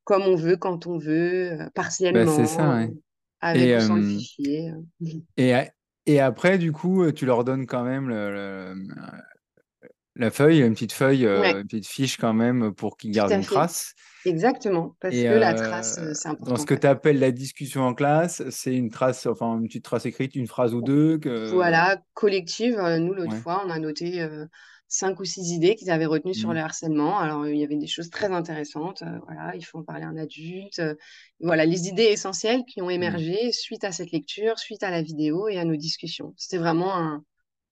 [0.05, 1.69] comme on veut, quand on veut, euh,
[2.09, 2.93] Bah c'est ça, partiellement, ouais.
[3.41, 4.71] avec Et, ou sans le fichier.
[5.37, 5.53] et,
[6.05, 8.87] et après, du coup, tu leur donnes quand même le, le-
[10.17, 13.43] la feuille, une petite feuille, Ouais, une petite fiche quand même pour qu'il garde une
[13.43, 13.45] fait.
[13.45, 13.93] trace.
[14.25, 17.31] Exactement, parce Et que la trace, euh, c'est dans important ce que tu appelles la
[17.31, 21.17] discussion en classe, c'est une trace, enfin une petite trace écrite, une phrase ou deux
[21.17, 21.29] que...
[21.53, 22.77] Voilà, collective.
[22.79, 23.37] euh, Nous, l'autre Ouais.
[23.37, 24.45] fois, on a noté euh,
[24.89, 26.53] cinq ou six idées qu'ils avaient retenues sur Mm.
[26.53, 27.19] le harcèlement.
[27.19, 29.01] Alors, euh, il y avait des choses très intéressantes.
[29.03, 30.79] euh, voilà, il faut en parler à un adulte.
[30.79, 30.95] euh,
[31.39, 32.91] voilà, les idées essentielles qui ont Mm.
[32.95, 36.33] émergé suite à cette lecture, suite à la vidéo et à nos discussions.
[36.37, 37.23] C'était vraiment un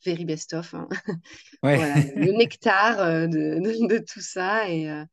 [0.06, 0.74] very best-of.
[0.74, 0.88] hein.
[1.64, 1.78] Ouais.
[1.78, 4.70] Voilà, le nectar euh, de, de- de tout ça.
[4.70, 5.04] Et, euh,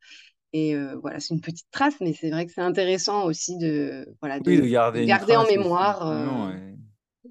[0.53, 4.07] et euh, voilà, c'est une petite trace, mais c'est vrai que c'est intéressant aussi de,
[4.21, 6.05] voilà, Oui, de, de garder de garder en mémoire.
[6.05, 6.75] Non, euh, non, ouais.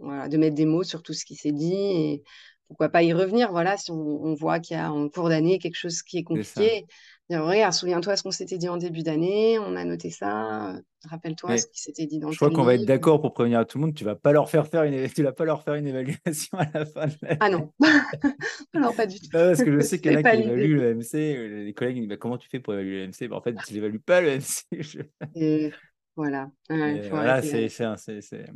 [0.00, 2.22] voilà, de mettre des mots sur tout ce qui s'est dit et
[2.68, 3.50] pourquoi pas y revenir.
[3.52, 6.24] Voilà, si on, on voit qu'il y a en cours d'année quelque chose qui est
[6.24, 6.86] compliqué,
[7.32, 10.80] dire, regarde, souviens-toi ce qu'on s'était dit en début d'année, on a noté ça, euh,
[11.04, 13.64] rappelle-toi ce qui s'était dit dans je crois qu'on va être d'accord pour prévenir à
[13.64, 15.74] tout le monde, tu vas pas leur faire faire une, tu vas pas leur faire
[15.74, 17.38] une évaluation à la fin de l'année.
[17.40, 17.72] Ah non,
[18.74, 19.26] alors pas du tout.
[19.32, 21.74] Non, parce que je sais qu'il y en a qui évaluent le MC, euh, les
[21.74, 24.00] collègues disent bah, comment tu fais pour évaluer le MC Bah, En fait, tu l'évalues
[24.00, 24.64] pas le MC.
[24.80, 25.00] Je-
[25.34, 25.72] Et
[26.16, 28.46] voilà, Ouais, Et faut voilà, arrêter c'est, avec c'est, un- c'est- c'est-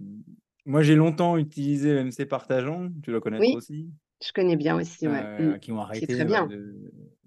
[0.65, 3.89] Moi, j'ai longtemps utilisé le MC partageant, tu connaître Oui, aussi,
[4.24, 5.20] je connais bien aussi, ouais.
[5.22, 5.59] euh, Mm.
[5.61, 6.46] qui ont arrêté, très euh, bien.
[6.46, 6.74] de-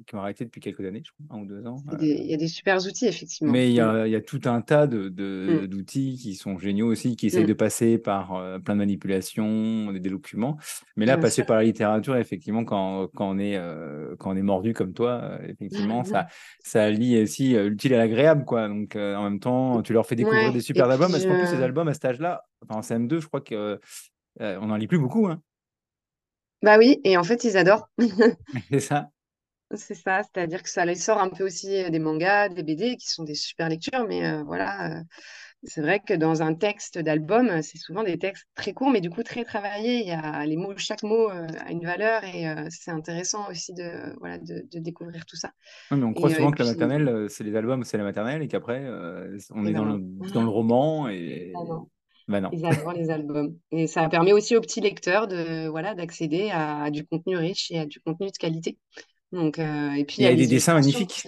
[0.07, 1.75] qui ont arrêté depuis quelques années, je crois, un ou deux ans.
[2.01, 3.51] Il y a des super outils, effectivement.
[3.53, 3.83] Mais il y Mm.
[3.89, 5.67] a, il y a tout un tas de, de- Mm.
[5.67, 7.47] d'outils qui sont géniaux aussi, qui essayent Mm.
[7.47, 10.57] de passer par euh, plein de manipulations, des, des documents.
[10.95, 11.45] Mais là, Bien passer sûr.
[11.45, 15.37] par la littérature, effectivement, quand, quand, on, est, euh, quand on est mordu comme toi,
[15.47, 16.25] effectivement, ça,
[16.63, 18.45] ça lie aussi l'utile à l'agréable.
[18.45, 18.67] quoi.
[18.67, 21.45] Donc, en même temps, tu leur fais découvrir Ouais, des super albums, parce qu'en plus,
[21.47, 23.79] ces albums, à cet âge-là, enfin, en CM2, je crois que
[24.39, 25.27] on n'en lit plus beaucoup.
[25.27, 25.41] Hein.
[26.61, 27.89] Bah oui, et en fait, ils adorent.
[28.71, 29.09] C'est ça.
[29.75, 32.97] C'est ça, c'est-à-dire que ça les sort un peu aussi euh, des mangas, des BD
[32.97, 35.03] qui sont des super lectures, mais euh, voilà, euh,
[35.61, 39.11] c'est vrai que dans un texte d'album, c'est souvent des textes très courts, mais du
[39.11, 39.99] coup très travaillés.
[39.99, 43.73] Il y a les mots, chaque mot euh, a une valeur et c'est intéressant aussi
[43.73, 45.51] de, voilà, de, de découvrir tout ça.
[45.91, 48.41] Non, mais on croit Et, souvent que la maternelle, c'est les albums, c'est la maternelle,
[48.41, 48.83] et qu'après,
[49.51, 49.99] on et est ben dans le,
[50.33, 51.59] dans le roman, et Ah
[52.29, 52.51] bah non.
[52.51, 53.57] ils adorent les albums.
[53.71, 57.71] Et ça permet aussi aux petits lecteurs de, voilà, d'accéder à, à du contenu riche
[57.71, 58.77] et à du contenu de qualité.
[59.31, 61.27] Donc, euh, et puis il Il y a des dessins magnifiques.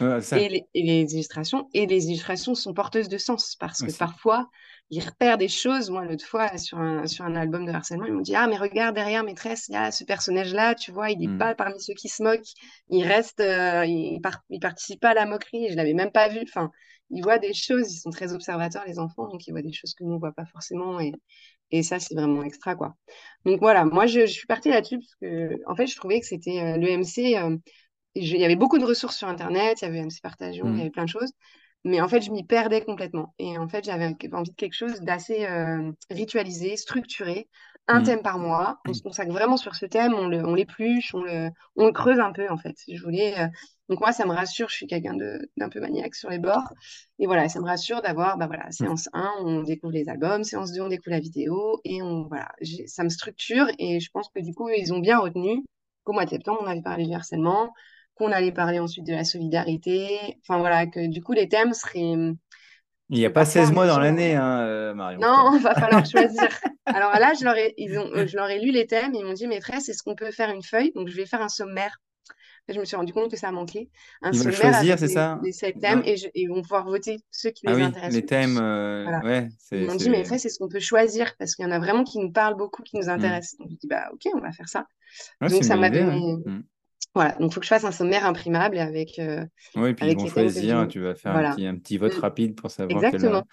[0.00, 3.82] Ouais, ça Et les, et les illustrations, et les illustrations sont porteuses de sens parce
[3.82, 4.48] que parfois,
[4.90, 5.90] ils repèrent des choses.
[5.90, 8.56] Moi, l'autre fois, sur un, sur un album de harcèlement, ils m'ont dit Ah, mais
[8.56, 11.38] regarde derrière maîtresse, il y a ce personnage-là, tu vois, il n'est Mm.
[11.38, 12.52] pas parmi ceux qui se moquent,
[12.90, 16.28] il reste, euh, il, par- il participe pas à la moquerie, je l'avais même pas
[16.28, 16.40] vu.
[16.42, 16.70] Enfin,
[17.10, 19.94] ils voient des choses, ils sont très observateurs, les enfants, donc ils voient des choses
[19.94, 21.00] que nous, on voit pas forcément.
[21.00, 21.12] Et,
[21.70, 22.96] et ça, c'est vraiment extra, quoi.
[23.44, 26.26] Donc voilà, moi, je, je suis partie là-dessus parce que, en fait, je trouvais que
[26.26, 27.38] c'était euh, le MC.
[27.38, 27.56] euh,
[28.14, 30.80] il y avait beaucoup de ressources sur Internet, il y avait MC Partageon, il y
[30.80, 30.82] Mm.
[30.82, 31.32] avait plein de choses.
[31.84, 33.34] Mais en fait, je m'y perdais complètement.
[33.38, 37.48] Et en fait, j'avais envie de quelque chose d'assez euh, ritualisé, structuré,
[37.88, 38.04] un Mm.
[38.04, 38.78] thème par mois.
[38.88, 41.92] On se consacre vraiment sur ce thème, on le, on l'épluche, on le, on le
[41.92, 42.74] creuse un peu, en fait.
[42.88, 43.46] Je voulais, euh,
[43.88, 46.72] Donc moi, ça me rassure, je suis quelqu'un de- d'un peu maniaque sur les bords.
[47.20, 50.72] Et voilà, ça me rassure d'avoir, bah voilà, séance 1, on découvre les albums, séance
[50.72, 51.80] 2, on découvre la vidéo.
[51.84, 53.66] Et on, voilà, j'ai- ça me structure.
[53.78, 55.64] Et je pense que du coup, ils ont bien retenu
[56.04, 57.72] qu'au mois de septembre, on avait parlé du harcèlement
[58.16, 60.18] qu'on allait parler ensuite de la solidarité.
[60.42, 62.32] Enfin voilà, que du coup les thèmes seraient.
[63.10, 65.20] Il n'y a pas parfois 16 on mois dans l'année, hein, euh, Marion.
[65.20, 66.48] Non, va falloir choisir.
[66.86, 69.24] Alors là, je leur ai, ils ont, euh, je leur ai lu les thèmes, ils
[69.24, 70.92] m'ont dit maîtresse, est-ce qu'on peut faire une feuille?
[70.94, 72.00] Donc je vais faire un sommaire.
[72.68, 73.90] Et je me suis rendu compte que ça manquait.
[74.22, 75.40] Un Ils sommaire choisir, avec c'est les, ça?
[75.44, 77.82] les sept thèmes et, je- et ils vont pouvoir voter ceux qui Ah les oui,
[77.84, 79.20] intéressent les le thèmes, euh, Voilà.
[79.24, 79.86] ouais, Ils c'est.
[79.86, 81.36] m'ont dit c'est- maîtresse, est-ce qu'on peut choisir?
[81.38, 83.10] Parce qu'il y en a vraiment qui nous parlent beaucoup, qui nous Mm.
[83.10, 83.56] intéressent.
[83.60, 84.86] Donc je dis bah ok, on va faire ça.
[85.40, 86.38] Ouais, Donc ça m'a donné.
[87.16, 90.14] Voilà, donc il faut que je fasse un sommaire imprimable avec, euh, Oui, puis ils
[90.14, 92.20] vont je choisir, tu vas faire un petit, un petit vote Mm.
[92.20, 93.44] rapide pour savoir quel, euh, Exactement.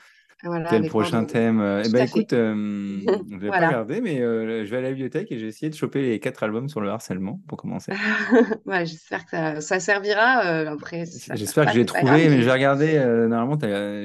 [0.43, 1.62] Voilà, quel prochain thème.
[1.62, 2.56] euh, Eh ben écoute, euh,
[3.32, 5.76] je vais pas regarder, mais euh, je vais à la bibliothèque et j'ai essayé de
[5.76, 7.93] choper les quatre albums sur le harcèlement pour commencer.
[8.65, 10.39] Ouais, j'espère que ça, ça servira.
[10.71, 12.95] après, si J'espère que grave, trouver, mais mais je vais regarder.
[12.95, 13.58] euh, normalement,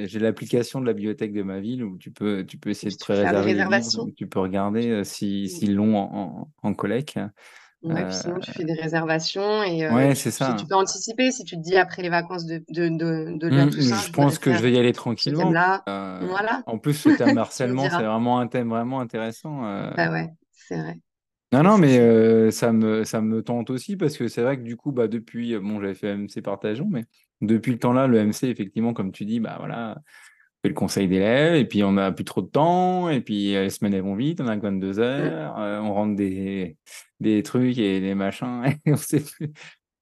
[0.07, 2.97] j'ai l'application de la bibliothèque de ma ville où tu peux, tu peux essayer de
[3.29, 3.69] des livres.
[3.69, 4.03] réservations.
[4.05, 5.49] donc Tu peux regarder si, Mm.
[5.49, 7.13] s'ils l'ont en, en, en collègue.
[7.83, 10.55] Ouais, puis sinon, tu fais des réservations et euh, ouais, c'est ça.
[10.57, 13.69] tu peux anticiper si tu te dis après les vacances de, de, de, de Hum,
[13.69, 15.53] Toussaint, je pense que je vais y aller tranquillement.
[15.87, 19.65] Euh, Voilà, en plus, ce thème harcèlement, c'est vraiment un thème vraiment intéressant.
[19.65, 19.89] euh.
[19.95, 20.99] Bah ouais, c'est vrai.
[21.51, 24.61] Non, non, mais euh, ça me, ça me tente aussi parce que c'est vrai que
[24.61, 27.05] du coup, bah, depuis, bon, j'avais fait MC Partageons, mais
[27.41, 29.97] depuis le temps-là, le MC, effectivement, comme tu dis, bah voilà,
[30.61, 33.63] fait le conseil d'élèves et puis on n'a plus trop de temps et puis euh,
[33.63, 34.99] les semaines elles vont vite, on a que 22 Mm.
[34.99, 36.75] heures, euh, on rentre des,
[37.19, 39.51] des trucs et des machins et on sait plus.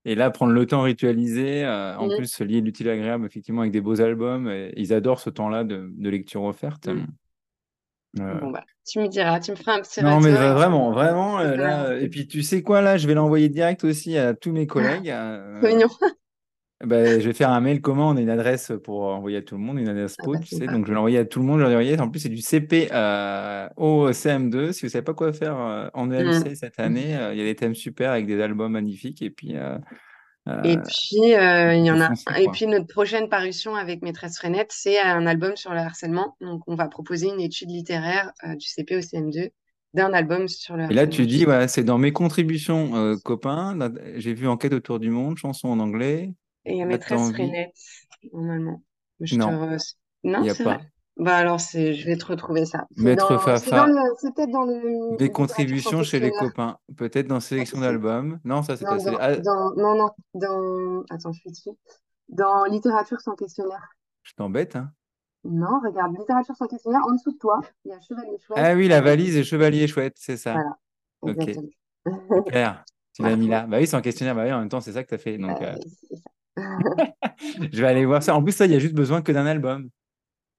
[0.05, 2.15] Et là, prendre le temps ritualisé, euh, en Mm.
[2.17, 5.65] plus, se lier l'utile agréable, effectivement, avec des beaux albums, et ils adorent ce temps-là
[5.65, 6.87] de, de lecture offerte.
[6.87, 7.05] Mm.
[8.13, 11.93] Bon, bah, tu me diras, tu me feras un petit Non, mais vraiment, vraiment, là,
[11.99, 15.13] et puis tu sais quoi, là, je vais l'envoyer direct aussi à tous mes collègues.
[15.61, 15.87] C'est mignon.
[16.83, 19.79] Bah, je vais faire un mail a une adresse pour envoyer à tout le monde,
[19.79, 21.59] une adresse Ah pro, bah, tu sais, donc je vais l'envoyer à tout le monde,
[21.59, 21.99] je vais.
[21.99, 24.73] En plus, c'est du CP euh, au CM2.
[24.73, 27.45] Si vous savez pas quoi faire euh, en EMC cette année, euh, il y a
[27.45, 29.55] des thèmes super avec des albums magnifiques, et puis
[30.63, 32.11] Et puis, il y en a.
[32.39, 36.35] Et puis, notre prochaine parution avec Maîtresse Frenette, c'est un album sur le harcèlement.
[36.41, 39.49] Donc, on va proposer une étude littéraire du CP au CM2
[39.95, 43.75] d'un album sur le Et là, tu dis, voilà, c'est dans mes contributions copains.
[44.17, 46.35] J'ai vu Enquête autour du monde, chanson en anglais.
[46.67, 47.75] Et il y a Là, t'as Maîtresse envie Frenette,
[48.33, 48.83] normalement.
[49.21, 49.49] Je te Non,
[50.23, 50.75] il Non, n'y a c'est pas.
[50.75, 50.91] vrai?
[51.17, 52.85] Bah alors, je vais te retrouver ça.
[52.95, 53.39] Maître dans...
[53.39, 53.93] Fafa, le...
[54.21, 56.77] c'est peut-être dans le sans contributions chez les copains.
[56.95, 58.39] Peut-être dans sélection d'albums.
[58.43, 58.97] Non, ça, c'est dans...
[59.19, 59.73] Ah, dans...
[59.75, 61.03] non, non, dans...
[61.09, 61.71] Attends, je suis dessus.
[62.29, 63.89] Dans littérature sans questionnaire.
[64.23, 64.91] je t'embête, hein.
[65.43, 68.59] Non, regarde, littérature sans questionnaire, en dessous de toi, il y a Chevalier Chouette.
[68.61, 70.53] Ah oui, la valise et chevalier chouette, c'est ça.
[70.53, 70.77] Voilà,
[71.21, 71.49] Ok,
[72.45, 72.83] super.
[73.13, 73.65] Tu l'as mis là.
[73.65, 74.35] Bah oui, en questionnaire.
[74.35, 75.37] Bah oui, en même temps, c'est ça que tu as fait.
[75.37, 76.17] Donc, Euh, euh.
[77.71, 78.35] je vais aller voir ça.
[78.35, 79.89] En plus, ça, il y a juste besoin que d'un album.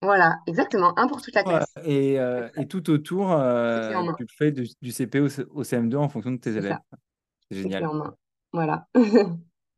[0.00, 1.74] Voilà, exactement, un pour toute la classe.
[1.84, 5.96] Et, euh, et tout autour, euh, tu fais du, du CP au, C- au CM2
[5.96, 6.78] en fonction de tes élèves.
[7.50, 7.88] C'est génial.
[8.52, 8.86] Voilà.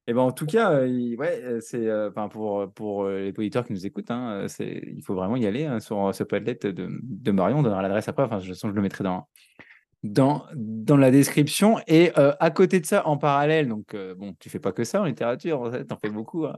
[0.06, 1.88] Et ben en tout cas, euh, ouais, euh, c'est
[2.32, 6.12] pour, pour les auditeurs qui nous écoutent, hein, il faut vraiment y aller hein, sur
[6.14, 7.58] ce Padlet de, de Marion.
[7.58, 8.24] On donnera l'adresse après.
[8.24, 9.28] Enfin, de toute façon, je le mettrai dans,
[10.02, 11.78] dans, dans la description.
[11.86, 14.84] Et euh, à côté de ça, en parallèle, donc euh, bon, tu fais pas que
[14.84, 16.46] ça en littérature, en fait, t'en fais beaucoup.
[16.46, 16.54] hein.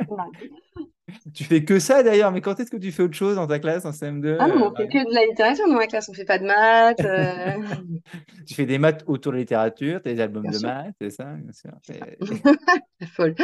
[1.34, 3.58] tu fais que ça d'ailleurs, mais quand est-ce que tu fais autre chose dans ta
[3.58, 5.86] classe en CM2 Ah non, mais euh, on fait que de la littérature dans ma
[5.86, 7.00] classe, on fait pas de maths.
[7.00, 7.52] euh,
[8.46, 11.10] Tu fais des maths autour de la littérature, des albums Bien de sûr, maths, c'est
[11.10, 11.70] ça, bien sûr.
[13.00, 13.34] La folle.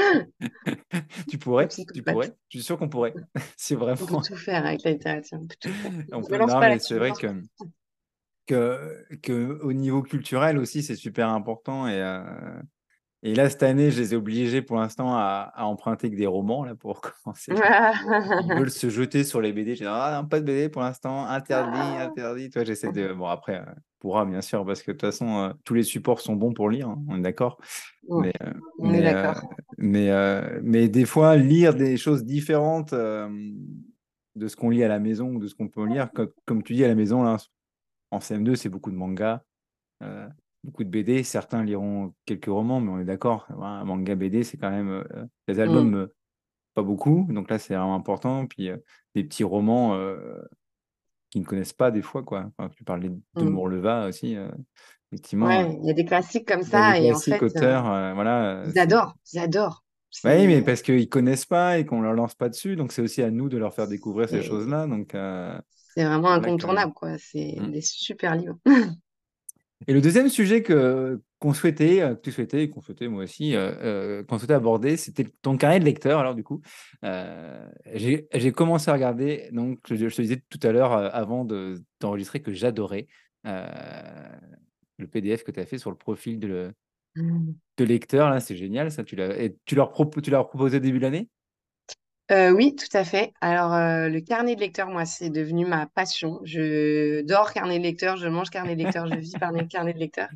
[1.28, 2.32] tu pourrais, tu pourrais.
[2.48, 3.14] Je suis sûr qu'on pourrait.
[3.56, 4.20] C'est On peut vraiment.
[4.22, 5.92] tout faire avec la littérature, on peut tout faire.
[6.12, 6.38] On peut...
[6.38, 7.26] Non, mais c'est vrai que.
[8.50, 11.86] Que, que au niveau culturel aussi, c'est super important.
[11.86, 12.22] Et, euh,
[13.22, 16.26] et là, cette année, je les ai obligés pour l'instant à, à emprunter que des
[16.26, 17.52] romans là, pour commencer.
[17.52, 19.74] Ils veulent se jeter sur les BD.
[19.74, 22.04] J'ai dit, ah non, pas de BD pour l'instant, interdit, Ah.
[22.06, 22.50] interdit.
[22.50, 23.12] Toi, j'essaie de.
[23.12, 26.20] Bon, après, euh, pourra bien sûr, parce que de toute façon, euh, tous les supports
[26.20, 27.58] sont bons pour lire, hein, on est d'accord.
[28.08, 29.50] Mais, euh, on est mais, d'accord.
[29.76, 30.10] mais,
[30.62, 35.38] mais des fois, lire des choses différentes de ce qu'on lit à la maison ou
[35.38, 37.36] de ce qu'on peut lire, comme, comme tu dis à la maison, là,
[38.10, 39.42] en CM2, c'est beaucoup de mangas,
[40.02, 40.28] euh,
[40.64, 41.22] beaucoup de BD.
[41.24, 43.46] Certains liront quelques romans, mais on est d'accord.
[43.50, 44.90] Un manga BD, c'est quand même.
[44.90, 45.62] euh, les Mm.
[45.62, 46.06] albums, euh,
[46.74, 47.26] pas beaucoup.
[47.30, 48.46] Donc là, c'est vraiment important.
[48.46, 48.78] Puis euh,
[49.14, 50.42] des petits romans euh,
[51.30, 52.50] qui ne connaissent pas des fois, quoi.
[52.58, 53.46] Enfin, tu parlais de Mm.
[53.46, 54.36] Morleva aussi.
[54.36, 54.50] euh,
[55.12, 57.60] effectivement, Ouais, il y a des classiques comme ça des et en classiques fait, euh,
[57.60, 58.64] auteurs, euh, voilà.
[58.66, 59.84] euh, ils adorent, ils adorent.
[60.24, 63.22] Oui, mais parce qu'ils connaissent pas et qu'on leur lance pas dessus, donc c'est aussi
[63.22, 64.86] à nous de leur faire découvrir ces choses-là.
[64.86, 65.58] Donc euh,
[65.94, 67.16] c'est vraiment incontournable, quoi.
[67.18, 67.70] C'est Mm.
[67.72, 68.58] des super livres.
[69.86, 73.56] Et le deuxième sujet que qu'on souhaitait, euh, que tu souhaitais, qu'on souhaitait moi aussi,
[73.56, 76.20] euh, euh, qu'on souhaitait aborder, c'était ton carnet de lecteur.
[76.20, 76.60] Alors du coup,
[77.02, 81.46] euh, j'ai commencé à regarder, donc je, je te disais tout à l'heure euh, avant
[81.46, 83.06] de d'enregistrer que j'adorais
[83.44, 86.72] le PDF que tu as fait sur le profil de, le-
[87.16, 87.52] Mm.
[87.78, 88.28] de lecteur.
[88.30, 89.02] Là, c'est génial, ça.
[89.02, 91.28] Tu l'as, tu leur tu leur proposé au début de l'année?
[92.30, 93.32] Euh, oui, tout à fait.
[93.40, 96.40] Alors, euh, le carnet de lecteur, moi, c'est devenu ma passion.
[96.44, 99.94] Je dors carnet de lecteur, je mange carnet de lecteur, je vis par mes carnets
[99.94, 100.28] de lecteur.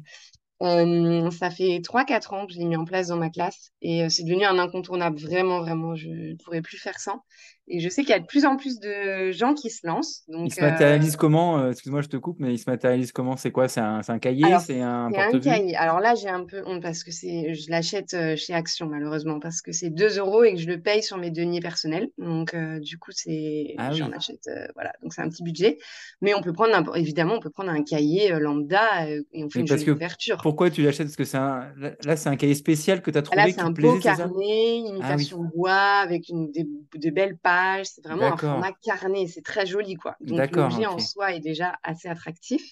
[0.62, 4.09] Euh, ça fait 3-4 ans que je l'ai mis en place dans ma classe et
[4.11, 5.18] c'est devenu un incontournable.
[5.20, 7.22] Vraiment, vraiment, je ne pourrais plus faire sans.
[7.66, 10.24] Et je sais qu'il y a de plus en plus de gens qui se lancent.
[10.29, 13.37] Donc, se euh, matérialise comment euh, Excuse-moi, je te coupe, mais il se matérialise comment?
[13.38, 13.68] C'est quoi?
[13.68, 14.44] C'est un, c'est un cahier?
[14.64, 15.74] C'est un c'est un cahier.
[15.77, 19.40] Alors là, j'ai un peu honte parce que c'est, je l'achète euh, chez Action, malheureusement,
[19.40, 22.09] parce que c'est 2 euros et que je le paye sur mes deniers personnels.
[22.18, 24.12] Donc, euh, du coup, c'est, Ah j'en oui.
[24.14, 24.92] achète, euh, voilà.
[25.03, 25.79] Donc, c'est un petit budget.
[26.20, 29.42] Mais on peut prendre, n'importe- évidemment, on peut prendre un cahier euh, lambda euh, et
[29.42, 30.37] on fait Mais une parce que couverture.
[30.42, 31.07] pourquoi tu l'achètes?
[31.07, 33.53] Parce que c'est un, là, là, c'est un cahier spécial que tu as Là, trouvé
[33.53, 37.11] c'est qui un beau plaisait, c'est carnet, Ah oui, imitation bois, avec une, des, de
[37.11, 37.53] belles pages.
[37.84, 39.26] C'est vraiment un format carnet.
[39.26, 40.16] C'est très joli, quoi.
[40.20, 42.62] Donc, l'objet en soi est déjà assez attractif.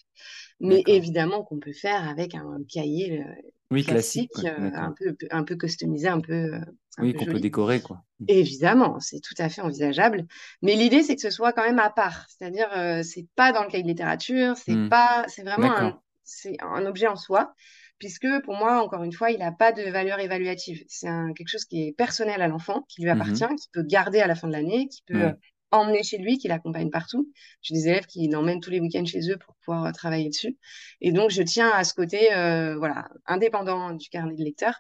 [0.61, 3.35] Mais évidemment qu'on peut faire avec un cahier euh,
[3.71, 6.61] Oui, classique, euh, un peu, un peu customisé, un peu, euh,
[6.99, 8.03] un Oui, qu'on peut décorer, quoi.
[8.21, 8.27] Mm.
[8.29, 10.27] Évidemment, c'est tout à fait envisageable.
[10.63, 12.27] Mais l'idée, c'est que ce soit quand même à part.
[12.29, 15.89] C'est-à-dire, euh, c'est pas dans le cahier de littérature, c'est Hmm, pas, c'est vraiment un,
[15.89, 17.55] D'accord, c'est un objet en soi,
[17.99, 20.83] puisque pour moi, encore une fois, il n'a pas de valeur évaluative.
[20.89, 23.13] C'est quelque chose qui est personnel à l'enfant, qui lui Mhm.
[23.13, 25.33] appartient, qu'il peut garder à la fin de l'année, qu'il peut
[25.71, 27.33] emmener chez lui, qu'il accompagne partout.
[27.63, 30.59] J'ai des élèves qui l'emmènent tous les week-ends chez eux pour pouvoir euh, travailler dessus.
[31.01, 34.75] Et donc, je tiens à ce côté, euh, voilà, indépendant du carnet de lecteur.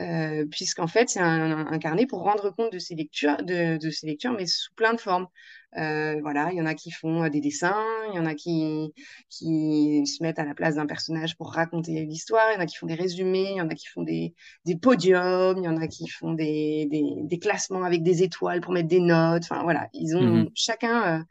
[0.00, 3.90] euh, puisqu'en fait, c'est un, un, carnet pour rendre compte de ses lectures, de, de
[3.90, 5.26] ses lectures mais sous plein de formes.
[5.76, 8.92] Euh, voilà, il y en a qui font des dessins, il y en a qui,
[9.28, 12.66] qui se mettent à la place d'un personnage pour raconter l'histoire, il y en a
[12.66, 14.34] qui font des résumés, il y en a qui font des,
[14.64, 18.60] des podiums, il y en a qui font des, des, des, classements avec des étoiles
[18.60, 19.42] pour mettre des notes.
[19.50, 21.24] Enfin, voilà, ils ont mmh chacun euh,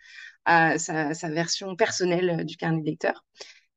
[0.45, 3.23] a sa, sa, version personnelle du carnet de lecteur.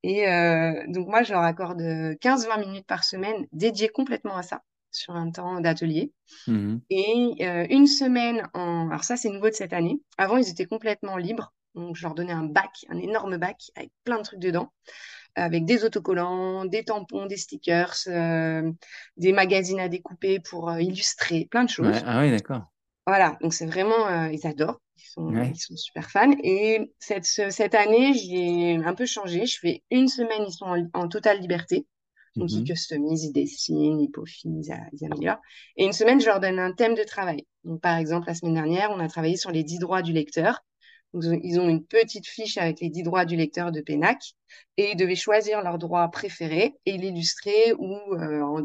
[0.03, 4.63] Et euh, donc, moi, je leur accorde 15-20 minutes par semaine dédiées complètement à ça
[4.97, 6.13] sur un temps d'atelier.
[6.47, 8.89] Mmh et euh, une semaine en...
[8.89, 10.01] Alors ça, c'est nouveau de cette année.
[10.19, 11.53] Avant, ils étaient complètement libres.
[11.75, 14.73] Donc, je leur donnais un bac, un énorme bac avec plein de trucs dedans,
[15.35, 18.73] avec des autocollants, des tampons, des stickers, euh,
[19.19, 22.03] des magazines à découper pour euh, illustrer, plein de choses.
[22.07, 22.63] Ah oui, d'accord.
[23.07, 26.35] Voilà, donc c'est vraiment, ils adorent, ils sont, ils sont, super fans.
[26.43, 29.47] Et cette, cette année, j'ai un peu changé.
[29.47, 31.87] Je fais une semaine, ils sont en, en totale liberté.
[32.37, 35.41] Donc, ils mmh customisent, ils dessinent, ils peaufinent, ils, améliorent.
[35.77, 37.47] Et une semaine, je leur donne un thème de travail.
[37.65, 40.63] Donc, par exemple, la semaine dernière, on a travaillé sur les 10 droits du lecteur.
[41.15, 44.19] Donc, ils ont une petite fiche avec les 10 droits du lecteur de PENAC
[44.77, 48.65] et ils devaient choisir leur droit préféré et l'illustrer ou euh,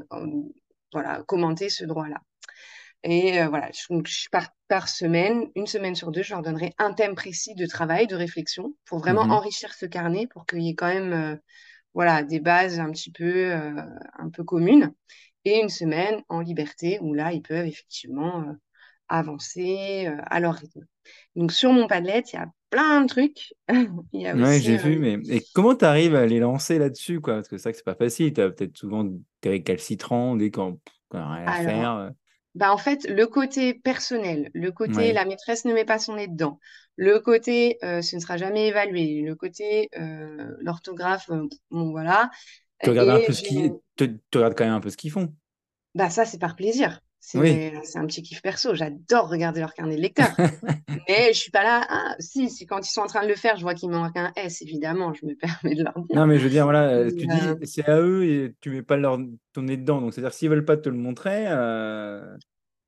[0.92, 2.22] voilà, commenter ce droit-là.
[3.04, 6.94] Et euh, voilà, donc, par, par, semaine, une semaine sur deux, je leur donnerai un
[6.94, 10.70] thème précis de travail, de réflexion, pour vraiment mmh enrichir ce carnet, pour qu'il y
[10.70, 11.36] ait quand même euh,
[11.94, 13.74] voilà, des bases un petit peu, euh,
[14.18, 14.94] un peu communes,
[15.46, 18.54] et une semaine en liberté où là, ils peuvent effectivement euh,
[19.08, 20.86] avancer euh, à leur rythme.
[21.36, 23.54] Donc sur mon Padlet, il y a plein de trucs.
[24.14, 27.36] ouais, j'ai vu, mais et comment tu arrives à les lancer là-dessus quoi?
[27.36, 30.52] Parce que c'est vrai que c'est pas facile, tu as peut-être souvent des récalcitrants, des
[30.52, 30.78] quand,
[31.10, 32.12] quand rien à faire.
[32.54, 36.28] Bah en fait, le côté personnel, le côté la maîtresse ne met pas son nez
[36.28, 36.60] dedans,
[36.96, 42.30] le côté euh, ce ne sera jamais évalué, le côté euh, l'orthographe, euh, bon voilà.
[42.84, 43.72] Tu regardes, un peu ce qui...
[43.96, 45.34] tu, regardes quand même un peu ce qu'ils font.
[45.94, 47.00] Bah ça, c'est par plaisir.
[47.20, 48.74] C'est un petit kiff perso.
[48.74, 50.30] J'adore regarder leur carnet de lecteur.
[51.08, 51.86] mais je suis pas là.
[51.88, 54.18] Ah, si, si, quand ils sont en train de le faire, je vois qu'il manque
[54.18, 56.16] un S, évidemment, je me permets de leur dire.
[56.16, 58.98] Non, mais je veux dire, voilà, tu dis, c'est à eux et tu mets pas
[58.98, 59.20] leur,
[59.54, 60.02] ton nez dedans.
[60.02, 61.46] Donc, c'est-à-dire, s'ils veulent pas te le montrer.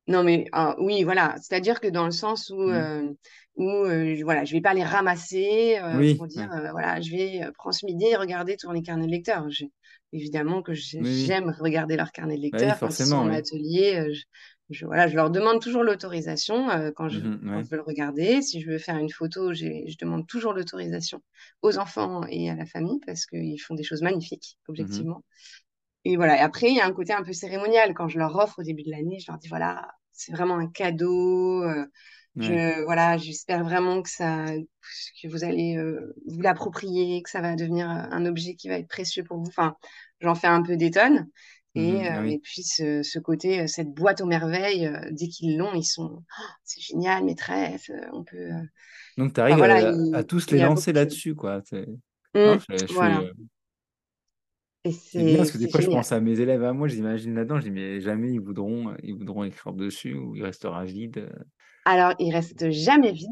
[0.07, 1.35] Non, mais ah, oui, voilà.
[1.41, 3.15] C'est-à-dire que dans le sens où, mmh.
[3.55, 3.85] où
[4.23, 5.79] voilà, je vais pas les ramasser
[6.17, 9.47] pour dire, voilà, je vais prendre ce midi et regarder tous les carnets de lecteur
[10.13, 12.79] évidemment que j'aime regarder leur carnet de bah lecteur.
[12.79, 14.13] quand ils sont en atelier, euh,
[14.69, 18.41] je, voilà, je leur demande toujours l'autorisation euh, quand, je, mmh veux le regarder.
[18.41, 21.21] Si je veux faire une photo, je demande toujours l'autorisation
[21.61, 25.23] aux enfants et à la famille parce qu'ils font des choses magnifiques, mmh objectivement.
[26.05, 26.37] Et voilà.
[26.37, 27.93] Et après, il y a un côté un peu cérémonial.
[27.93, 30.67] Quand je leur offre au début de l'année, je leur dis voilà, c'est vraiment un
[30.67, 31.63] cadeau.
[31.63, 31.85] Euh,
[32.35, 34.45] je, voilà, j'espère vraiment que ça,
[35.21, 35.77] que vous allez
[36.25, 39.47] vous l'approprier, que ça va devenir un objet qui va être précieux pour vous.
[39.47, 39.75] Enfin,
[40.19, 41.27] j'en fais un peu des tonnes.
[41.75, 45.83] Et, mmh ah et puis ce, côté, cette boîte aux merveilles, dès qu'ils l'ont, ils
[45.83, 48.49] sont, «Oh, c'est génial, maîtresse, on peut.
[49.17, 49.61] Donc tu arrives
[50.13, 51.61] à, tous les lancer là-dessus, quoi.
[52.35, 52.57] Mmh,
[52.89, 53.23] voilà.
[54.91, 57.59] C'est bien parce que des fois, je pense à mes élèves à moi, j'imagine là-dedans,
[57.59, 61.29] je dis, mais jamais ils voudront, ils voudront écrire dessus ou il restera vide.
[61.85, 63.31] Alors, il reste jamais vide.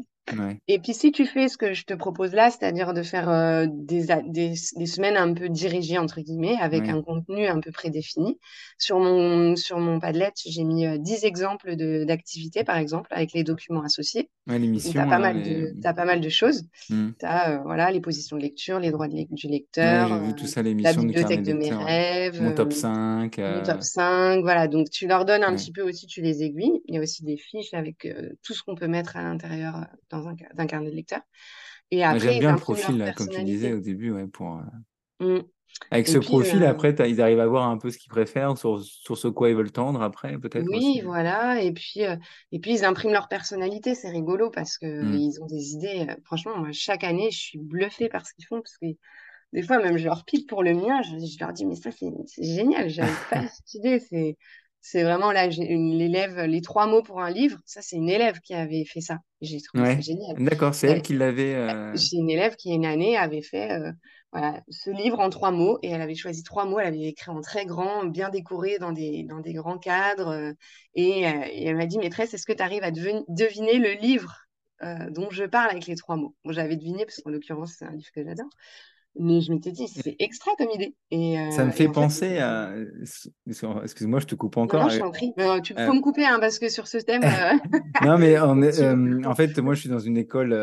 [0.68, 3.66] Et puis, si tu fais ce que je te propose là, c'est-à-dire de faire euh,
[3.68, 8.38] des, des, des, semaines un peu dirigées, entre guillemets, avec un contenu un peu prédéfini,
[8.78, 11.74] sur mon, sur mon Padlet, j'ai mis 10 euh, exemples
[12.06, 14.30] d'activités, par exemple, avec les documents associés.
[14.46, 14.92] Ouais, l'émission.
[14.92, 16.64] Tu as, pas mal de, as pas mal de choses.
[16.88, 17.10] Mmh.
[17.18, 20.34] Tu as euh, voilà, les positions de lecture, les droits de, du lecteur, j'ai vu
[20.34, 23.38] tout ça, la bibliothèque de mes rêves, mon top 5.
[23.38, 24.68] Mon top 5, voilà.
[24.68, 26.80] Donc, tu leur donnes un petit peu aussi, tu les aiguilles.
[26.86, 28.06] Il y a aussi des fiches avec
[28.42, 29.86] tout ce qu'on peut mettre à l'intérieur
[30.54, 31.20] d'un carnet de lecteur.
[31.90, 34.60] Et après, J'aime bien le profil, là, comme tu disais au début, ouais, pour,
[35.20, 35.42] euh, mmh.
[35.90, 38.82] Avec ce profil, euh, après, ils arrivent à voir un peu ce qu'ils préfèrent, sur,
[38.82, 40.66] sur ce quoi ils veulent tendre après, peut-être.
[40.68, 41.62] Oui, voilà.
[41.62, 42.16] Et puis, euh,
[42.50, 43.94] et puis, ils impriment leur personnalité.
[43.94, 45.14] C'est rigolo parce qu'ils mmh.
[45.14, 46.06] ils ont des idées.
[46.24, 48.86] franchement, moi, chaque année, je suis bluffée par ce qu'ils font parce que
[49.52, 51.02] des fois, même, je leur pique pour le mien.
[51.02, 52.10] Je, je leur dis, mais ça, c'est
[52.42, 52.88] génial.
[52.88, 53.98] J'avais pas cette idée.
[53.98, 54.36] C'est
[54.84, 57.56] c'est vraiment là, l'élève, les trois mots pour un livre.
[57.64, 59.18] Ça, c'est une élève qui avait fait ça.
[59.40, 60.36] J'ai trouvé ça génial.
[60.38, 61.54] D'accord, c'est elle, qui l'avait.
[61.54, 63.92] Euh, j'ai une élève qui, une année, avait fait euh,
[64.32, 66.80] voilà, ce livre en trois mots et elle avait choisi trois mots.
[66.80, 70.30] Elle avait écrit en très grand, bien décoré dans des, dans des grands cadres.
[70.30, 70.52] Euh,
[70.96, 74.36] et, elle m'a dit, maîtresse, est-ce que tu arrives à deviner le livre
[75.10, 78.10] dont je parle avec les trois mots J'avais deviné, parce qu'en l'occurrence, c'est un livre
[78.12, 78.50] que j'adore.
[79.18, 80.94] Mais je m'étais dit, c'est extra comme idée.
[81.10, 82.72] Et, ça me fait penser à.
[83.46, 84.84] Excuse-moi, je te coupe encore.
[84.84, 85.32] Non, je t'en prie.
[85.36, 87.22] Mais, tu peux me couper hein, parce que sur ce thème.
[88.04, 88.38] non, mais
[89.26, 90.56] en fait, moi, je suis dans une école,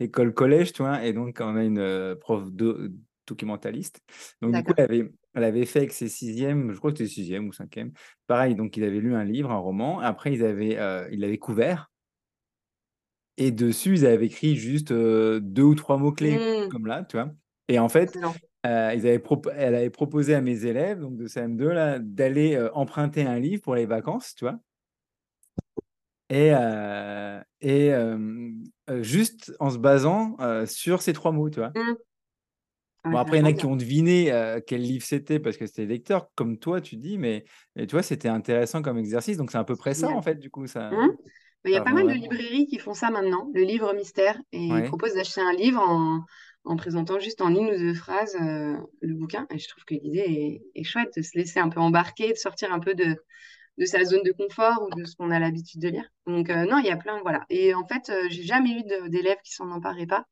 [0.00, 2.92] école collège, tu vois, et donc on a une prof de,
[3.26, 4.00] documentaliste.
[4.40, 7.10] Donc, du coup, elle avait, elle avait fait avec ses sixièmes, je crois que c'était
[7.10, 7.92] sixième ou cinquième.
[8.26, 10.00] Pareil, donc il avait lu un livre, un roman.
[10.00, 11.90] Après, ils avaient, euh, il l'avaient couvert.
[13.38, 17.16] Et dessus, ils avaient écrit juste euh, deux ou trois mots-clés, Mmh, comme là, tu
[17.16, 17.32] vois.
[17.72, 18.18] Et en fait,
[18.66, 22.54] euh, ils avaient propo- elle avait proposé à mes élèves, donc de CM2, là, d'aller
[22.54, 24.58] euh, emprunter un livre pour les vacances, tu vois.
[26.28, 27.92] Et, euh, et
[29.00, 31.70] juste en se basant sur ces trois mots, tu vois.
[31.74, 31.94] Mmh.
[33.04, 35.56] Ah, Bon, après, il y en a qui ont deviné euh, quel livre c'était parce
[35.56, 37.44] que c'était lecteur, comme toi, tu dis, mais,
[37.76, 39.38] tu vois, c'était intéressant comme exercice.
[39.38, 41.08] Donc, c'est à peu près ça, en fait, du coup, ça, Mmh.
[41.64, 44.58] Il y a pas mal de librairies qui font ça maintenant, le livre mystère, et
[44.58, 46.24] ils proposent d'acheter un livre en,
[46.64, 49.46] en présentant juste en une ou deux phrases euh, le bouquin.
[49.50, 52.36] Et je trouve que l'idée est, est chouette de se laisser un peu embarquer, de
[52.36, 53.16] sortir un peu de,
[53.78, 56.08] de sa zone de confort ou de ce qu'on a l'habitude de lire.
[56.26, 57.44] Donc euh, non, il y a plein, voilà.
[57.50, 60.24] Et en fait, euh, j'ai jamais eu d'élèves qui s'en emparaient pas.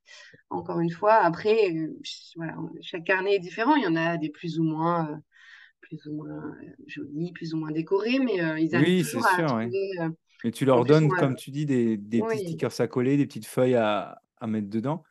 [0.51, 1.74] Encore une fois, après,
[2.37, 3.74] voilà, chaque carnet est différent.
[3.76, 5.20] Il y en a des plus ou moins,
[5.81, 6.55] plus ou moins
[6.87, 9.64] jolis, plus ou moins décorés, mais ils arrivent oui, c'est toujours à sûr, ouais.
[9.64, 9.91] trouver.
[10.01, 10.09] euh,
[10.45, 13.47] Et tu leur donnes, comme tu dis, des, des petits stickers à coller, des petites
[13.47, 15.03] feuilles à, à mettre dedans.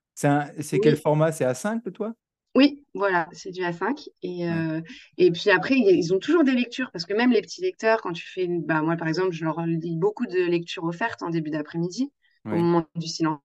[0.60, 1.32] C'est quel format?
[1.32, 2.14] C'est A5, toi?
[2.56, 4.10] oui, voilà, c'est du A5.
[4.22, 4.82] Et, euh,
[5.18, 8.12] et puis après, ils ont toujours des lectures, parce que même les petits lecteurs, quand
[8.12, 11.52] tu fais, bah, moi par exemple, je leur lis beaucoup de lectures offertes en début
[11.52, 12.12] d'après-midi,
[12.46, 13.40] au moment du silence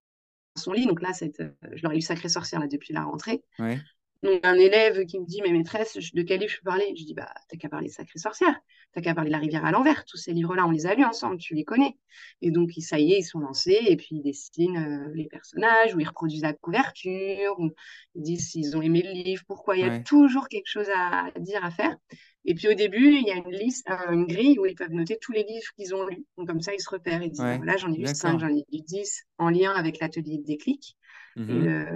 [0.67, 0.87] on lit.
[0.87, 3.43] Donc là, c'est, euh, je leur ai lu Sacré Sorcière là, depuis la rentrée.
[4.23, 6.95] Donc, un élève qui me dit, mais maîtresse, de quel livre je peux parler?
[6.97, 8.59] Je dis, bah, t'as qu'à parler de Sacrée Sorcière,
[8.95, 10.05] t'as qu'à parler de La Rivière à l'envers.
[10.07, 11.97] Tous ces livres-là, on les a lus ensemble, tu les connais.
[12.43, 15.27] Et donc, ils- ça y est, ils sont lancés, et puis ils dessinent euh, les
[15.27, 17.71] personnages, ou ils reproduisent la couverture, ou
[18.15, 19.77] ils disent s'ils ont aimé le livre, pourquoi.
[19.77, 21.97] Il y a ouais, toujours quelque chose à dire, à faire.
[22.45, 24.91] Et puis, au début, il y a une liste, euh, une grille où ils peuvent
[24.93, 26.25] noter tous les livres qu'ils ont lus.
[26.37, 27.23] Donc, comme ça, ils se repèrent.
[27.23, 27.57] Ils disent, ouais.
[27.57, 28.41] voilà, j'en ai lu 5, D'accord.
[28.41, 30.97] j'en ai lu 10, en lien avec l'atelier de déclic
[31.49, 31.87] et le,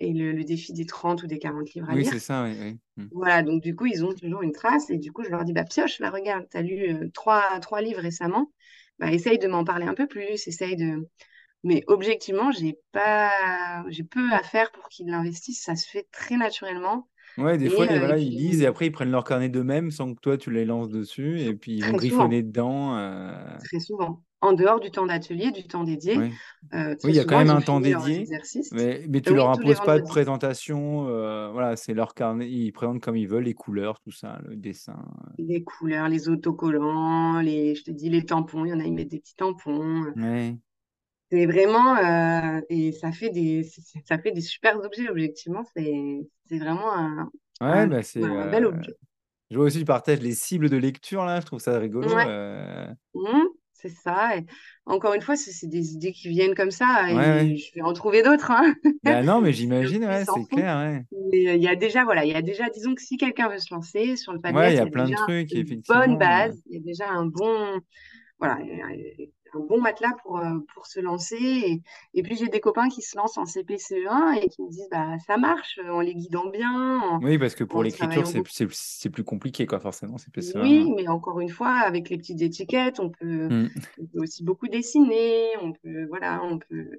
[0.00, 2.12] et le, le défi des 30 ou des 40 livres à Oui, lire.
[2.12, 2.78] c'est ça, oui, oui.
[2.96, 3.08] Mm.
[3.10, 4.90] Voilà, donc du coup, ils ont toujours une trace.
[4.90, 7.60] Et du coup, je leur dis, bah, pioche, là, regarde, tu as lu euh, trois,
[7.60, 8.52] trois livres récemment.
[8.98, 10.46] Bah, essaye de m'en parler un peu plus.
[10.48, 11.08] Essaye de...
[11.64, 13.84] Mais objectivement, j'ai pas...
[13.88, 15.62] j'ai peu à faire pour qu'ils l'investissent.
[15.62, 17.08] Ça se fait très naturellement.
[17.36, 20.14] Ouais, des fois, Et, euh, ils lisent et après ils prennent leur carnet d'eux-mêmes sans
[20.14, 22.96] que toi tu les lances dessus et puis ils vont souvent, griffonner dedans.
[22.96, 26.26] euh, très souvent, en dehors du temps d'atelier, du temps dédié,
[26.74, 28.30] euh, Oui, très il y a quand même un temps dédié,
[28.70, 31.06] mais, mais tu Oui, leur imposes pas de présentation.
[31.08, 34.56] euh, voilà, c'est leur carnet, ils présentent comme ils veulent, les couleurs, tout ça, le
[34.56, 34.96] dessin.
[35.38, 38.64] Les couleurs, les autocollants, les, je te dis, les tampons.
[38.64, 40.12] Il y en a, ils mettent des petits tampons.
[40.16, 40.58] Ouais,
[41.30, 43.64] C'est vraiment, euh, et ça fait des,
[44.06, 45.64] ça fait des super objets, objectivement.
[45.76, 46.28] C'est,
[46.58, 47.30] vraiment un,
[47.60, 48.94] ouais, un, bah un bel euh, objet.
[49.50, 52.16] Je vois aussi, tu partages les cibles de lecture là, je trouve ça rigolo.
[52.16, 53.48] Ouais, euh, mhm,
[53.88, 54.36] c'est ça.
[54.36, 54.44] Et
[54.86, 57.46] encore une fois, c'est des idées qui viennent comme ça, Ouais, ouais.
[57.46, 58.74] et je vais en trouver d'autres, hein.
[59.04, 61.02] Bah non, mais j'imagine, ouais, c'est clair.
[61.32, 63.48] Mais euh, il y a déjà, voilà, il y a déjà, disons que si quelqu'un
[63.48, 65.52] veut se lancer sur le Padlet, il y a y a plein de déjà trucs,
[65.52, 67.80] une bonne base, il y a déjà un bon,
[68.38, 68.58] voilà,
[69.56, 71.36] un bon matelas pour, euh, pour se lancer.
[71.36, 71.82] Et,
[72.14, 75.16] et puis, j'ai des copains qui se lancent en CP-CE1 et qui me disent, bah,
[75.26, 78.50] ça marche en les guidant bien, en, Oui, parce que pour l'écriture, c'est beaucoup.
[78.50, 80.92] c'est- c'est plus compliqué, quoi, forcément, c'est plus Oui, ça.
[80.96, 83.68] mais encore une fois, avec les petites étiquettes, on peut, Mm.
[84.00, 86.90] on peut aussi beaucoup dessiner, on peut, voilà, on peut,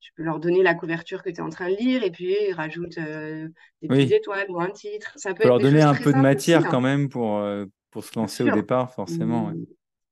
[0.00, 2.34] tu peux leur donner la couverture que tu es en train de lire et puis
[2.48, 3.48] ils rajoutent euh,
[3.82, 5.12] des petites étoiles ou un titre.
[5.16, 6.68] Ça peut leur donner un peu de aussi, matière hein.
[6.70, 9.46] quand même pour, euh, pour se lancer au départ, forcément.
[9.48, 9.54] ouais.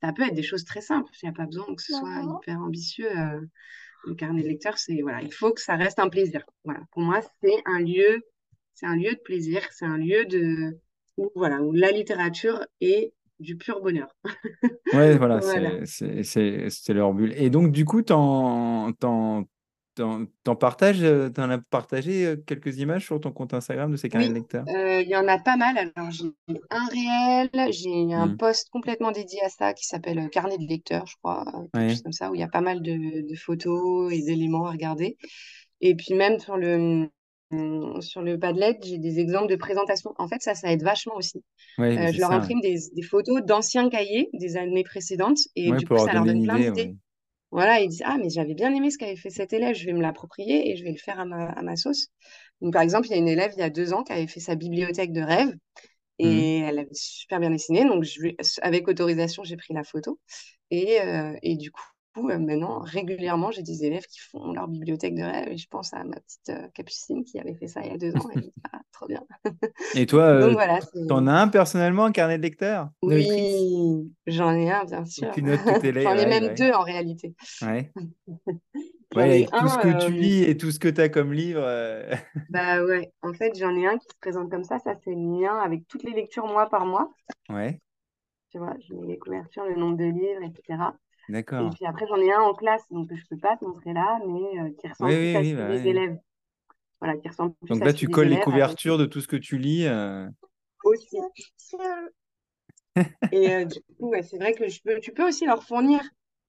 [0.02, 1.10] Ça peut être des choses très simples.
[1.22, 3.10] Il n'y a pas besoin que ce soit hyper ambitieux.
[3.16, 3.40] euh,
[4.04, 6.44] le carnet de lecteur, c'est voilà, il faut que ça reste un plaisir.
[6.64, 6.80] Voilà.
[6.90, 8.22] Pour moi, c'est un lieu,
[8.74, 10.76] c'est un lieu de plaisir, c'est un lieu de
[11.18, 14.08] où, voilà, où la littérature est du pur bonheur.
[14.92, 15.86] Ouais, voilà, Voilà.
[15.86, 17.32] c'est c'est- c'est- c'est leur bulle.
[17.36, 18.92] Et donc, du coup, t'en
[19.94, 21.00] t'en partages,
[21.34, 24.66] t'en as partagé quelques images sur ton compte Instagram de ces carnets de lecteurs?
[24.66, 25.92] il y en a pas mal.
[25.96, 26.24] Alors, j'ai
[26.70, 28.36] un réel, j'ai un Mm.
[28.38, 32.02] post complètement dédié à ça qui s'appelle Carnet de lecteur, je crois, quelque Ouais, chose
[32.02, 35.16] comme ça, où il y a pas mal de, de photos et d'éléments à regarder.
[35.80, 37.08] Et puis même sur le,
[37.52, 40.14] hum, sur le Padlet, j'ai des exemples de présentation.
[40.18, 41.44] En fait, ça, ça aide vachement aussi.
[41.78, 42.38] ouais, Euh, je leur ça.
[42.40, 42.48] Ouais.
[42.48, 46.26] imprime des, des photos d'anciens cahiers des années précédentes et Ouais, du coup, ça leur
[46.26, 46.70] donne plein idée.
[46.72, 46.94] d'idées.
[47.52, 49.92] Voilà, ils disent, ah, mais j'avais bien aimé ce qu'avait fait cet élève, je vais
[49.94, 52.08] me l'approprier et je vais le faire à ma, à ma sauce.
[52.62, 54.26] Donc, par exemple, il y a une élève il y a deux ans qui avait
[54.26, 55.54] fait sa bibliothèque de rêve
[56.22, 56.42] Mm.
[56.42, 57.84] et elle avait super bien dessiné.
[57.84, 58.28] Donc, je
[58.62, 60.20] avec autorisation, j'ai pris la photo.
[60.70, 61.82] Et, euh, et du coup,
[62.18, 65.48] euh, maintenant, régulièrement, j'ai des élèves qui font leur bibliothèque de rêve.
[65.48, 67.98] Et je pense à ma petite euh, Capucine qui avait fait ça il y a
[67.98, 68.28] deux ans.
[68.30, 69.24] Et ah, trop bien.
[69.94, 70.80] Et toi, Donc, euh, voilà.
[71.06, 72.90] t'en as un personnellement, un carnet de lecteur?
[73.02, 75.28] Oui, j'en ai un, bien sûr.
[75.30, 75.86] tu notes lettres?
[76.02, 76.54] J'en ai Ouais, même ouais.
[76.54, 77.34] deux en réalité.
[77.62, 77.94] Ouais.
[79.12, 81.00] J'en Ouais, ai avec tout ce que tu euh, lis et tout ce que tu
[81.00, 81.60] as comme livre.
[81.62, 82.14] euh,
[82.48, 84.78] bah ouais, en fait, j'en ai un qui se présente comme ça.
[84.78, 87.12] Ça, c'est le mien avec toutes les lectures mois par mois.
[87.48, 87.80] Ouais,
[88.50, 90.96] Tu vois, je mets les couvertures, le nombre de livres, etc.
[91.58, 91.72] Et d'accord.
[91.72, 94.60] puis après, j'en ai un en classe, donc je peux pas te montrer là, mais
[94.60, 96.18] euh, qui Oui, ressemble plus oui, à celui bah des élèves.
[97.00, 99.26] Voilà, qui ressemble plus Donc à là, tu colles les avec couvertures de tout ce
[99.28, 99.84] que tu lis.
[99.86, 100.28] euh,
[100.84, 101.16] aussi.
[103.30, 106.00] Et euh, du coup, ouais, c'est vrai que je peux, tu peux aussi leur fournir,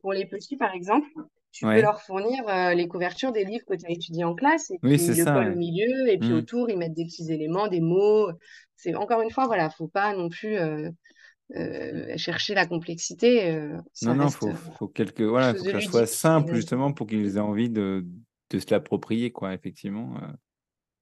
[0.02, 1.08] pour les petits par exemple,
[1.52, 4.70] tu peux leur fournir euh, les couvertures des livres que tu as étudiés en classe
[4.72, 5.28] et oui, puis c'est ils le ça.
[5.28, 5.58] collent au ouais.
[5.58, 6.34] milieu et puis Hmm.
[6.34, 8.30] autour ils mettent des petits éléments, des mots.
[8.76, 10.58] C'est encore une fois, voilà, faut pas non plus
[11.56, 13.52] euh, chercher la complexité.
[13.52, 16.94] euh, Non, non, reste faut, euh, faut quelque, voilà, faut que ça soit simple justement
[16.94, 18.06] pour qu'ils aient envie de,
[18.50, 20.16] de se l'approprier, quoi, effectivement.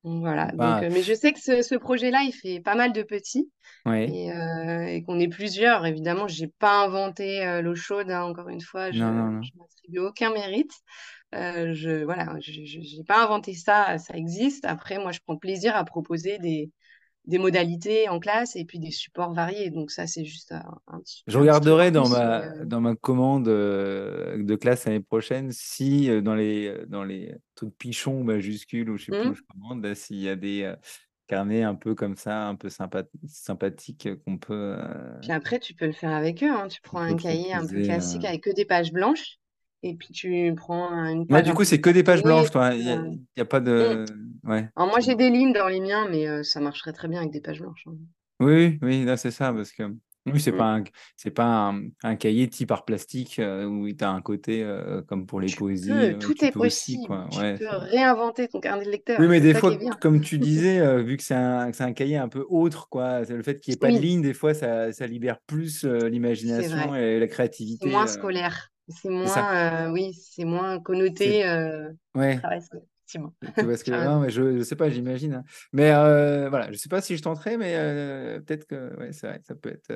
[0.03, 0.47] Voilà.
[0.51, 3.51] Donc, euh, mais je sais que ce, ce projet-là, il fait pas mal de petits.
[3.85, 5.85] Ouais, et, euh, et qu'on est plusieurs.
[5.85, 10.71] Évidemment, j'ai pas inventé l'eau chaude, hein, encore une fois, je m'attribue aucun mérite.
[11.33, 14.65] Je voilà, je n'ai pas inventé ça, ça existe.
[14.65, 16.71] Après, moi, je prends plaisir à proposer des,
[17.25, 19.69] des modalités en classe et puis des supports variés.
[19.69, 22.13] Donc ça, c'est juste un, un petit, Je petit regarderai dans plus.
[22.13, 27.03] Ma, euh, dans ma commande euh, de classe l'année prochaine si euh, dans les, dans
[27.03, 29.35] les trucs pichons majuscules ou je sais plus où hmm.
[29.35, 30.73] je commande, s'il y a des
[31.27, 34.75] carnets un peu comme ça, un peu sympa- sympathiques qu'on peut,
[35.21, 36.51] Puis après, tu peux le faire avec eux.
[36.51, 36.67] hein.
[36.67, 39.40] Tu prends un cahier un peu classique avec que des pages blanches.
[39.83, 42.73] Et puis tu prends une Ouais, page du coup, c'est que des pages blanches, toi.
[42.73, 42.97] tu Il n'y a,
[43.37, 44.05] y a pas de.
[44.43, 44.69] Ouais.
[44.75, 47.31] Alors moi, j'ai des lignes dans les miens, mais euh, ça marcherait très bien avec
[47.31, 47.85] des pages blanches.
[47.87, 47.95] hein.
[48.39, 49.83] Oui, oui, oui, là, c'est ça, parce que
[50.31, 50.53] oui, c'est Hmm.
[50.53, 50.83] pas un,
[51.15, 55.01] c'est pas un, un cahier type art plastique euh, où tu as un côté euh,
[55.03, 57.01] comme pour les Tu poésies, peux, euh, tout tu est peux aussi, possible.
[57.01, 57.29] quoi.
[57.29, 59.27] Tu Ouais, peux réinventer ton carnet de oui, lecteur.
[59.27, 62.29] mais C'est des fois, comme tu disais, euh, vu que c'est un, un cahier un
[62.29, 64.53] peu autre, quoi, c'est le fait qu'il n'y ait pas de Oui, ligne, des fois,
[64.53, 67.89] ça, ça libère plus euh, l'imagination et la créativité.
[67.89, 68.70] moins euh, scolaire.
[68.89, 72.37] C'est moins, euh, oui, c'est moins connoté euh, ouais.
[72.37, 72.59] travail.
[72.59, 73.33] Effectivement.
[73.57, 75.33] Tu vois ce que non, mais je, je sais pas, j'imagine.
[75.35, 75.43] hein.
[75.73, 79.27] Mais euh, voilà, je sais pas si je tenterai, mais euh, peut-être que ouais, c'est
[79.27, 79.93] vrai, ça peut être.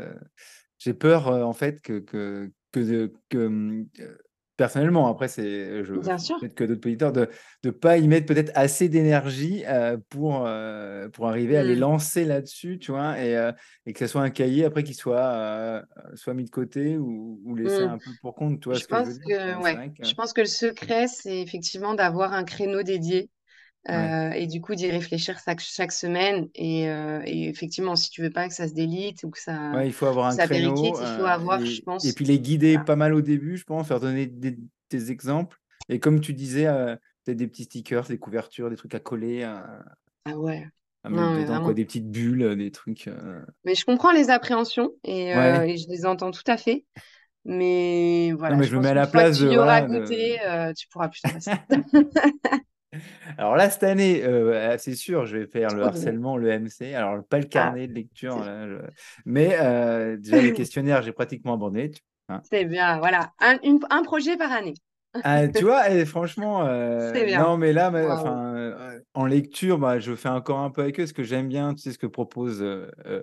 [0.77, 3.87] J'ai peur en fait que que que, hum,
[4.57, 6.39] personnellement, après c'est, je Bien sûr.
[6.39, 7.29] peut-être que d'autres auditeurs de
[7.63, 11.75] de pas y mettre peut-être assez d'énergie euh, pour euh, pour arriver à les Hmm.
[11.75, 13.51] lancer là-dessus, tu vois, et, euh,
[13.85, 15.81] et que ce soit un cahier après qui soit euh,
[16.15, 17.87] soit mis de côté ou, ou laissé Hmm.
[17.87, 20.33] un peu pour compte, tu vois Je ce que je que, Euh, ouais, je pense
[20.33, 23.29] que le secret, c'est effectivement d'avoir un créneau dédié
[23.89, 23.95] ouais.
[23.95, 26.49] euh, et du coup d'y réfléchir chaque, chaque semaine.
[26.55, 29.71] Et, euh, et effectivement, si tu veux pas que ça se délite ou que ça,
[29.71, 32.05] Ouais, il faut avoir un créneau périclite, il faut euh, avoir, je et, et pense,
[32.13, 34.57] puis les guider pas mal au début, je pense, faire donner des,
[34.89, 35.59] des exemples.
[35.89, 39.43] Et comme tu disais, euh, peut-être des petits stickers, des couvertures, des trucs à coller,
[39.43, 40.67] Ah ouais,
[41.07, 43.09] non, dedans, quoi, des petites bulles, des trucs.
[43.65, 46.85] Mais je comprends les appréhensions et, Ouais, et je les entends tout à fait.
[47.47, 49.49] Mais non, voilà, mais je je me pense mets à la place tu de.
[49.55, 51.51] Voilà, goûté, euh, tu pourras plus t'en passer.
[53.37, 56.93] Alors là, cette année, euh, ah, c'est sûr, je vais faire le harcèlement, le MC.
[56.93, 58.75] Alors, pas le Ah, carnet de lecture, c'est là, je-
[59.25, 61.91] mais euh, déjà, les questionnaires, j'ai pratiquement abandonné.
[62.29, 62.41] hein.
[62.49, 63.31] c'est bien, voilà.
[63.39, 64.75] Un, une- un projet par année.
[65.23, 67.43] Ah, tu vois, et franchement, euh, bien.
[67.43, 67.89] non, mais là,
[69.13, 71.81] en lecture, bah, je fais encore un peu avec eux, ce que j'aime bien, tu
[71.81, 72.63] sais, ce que propose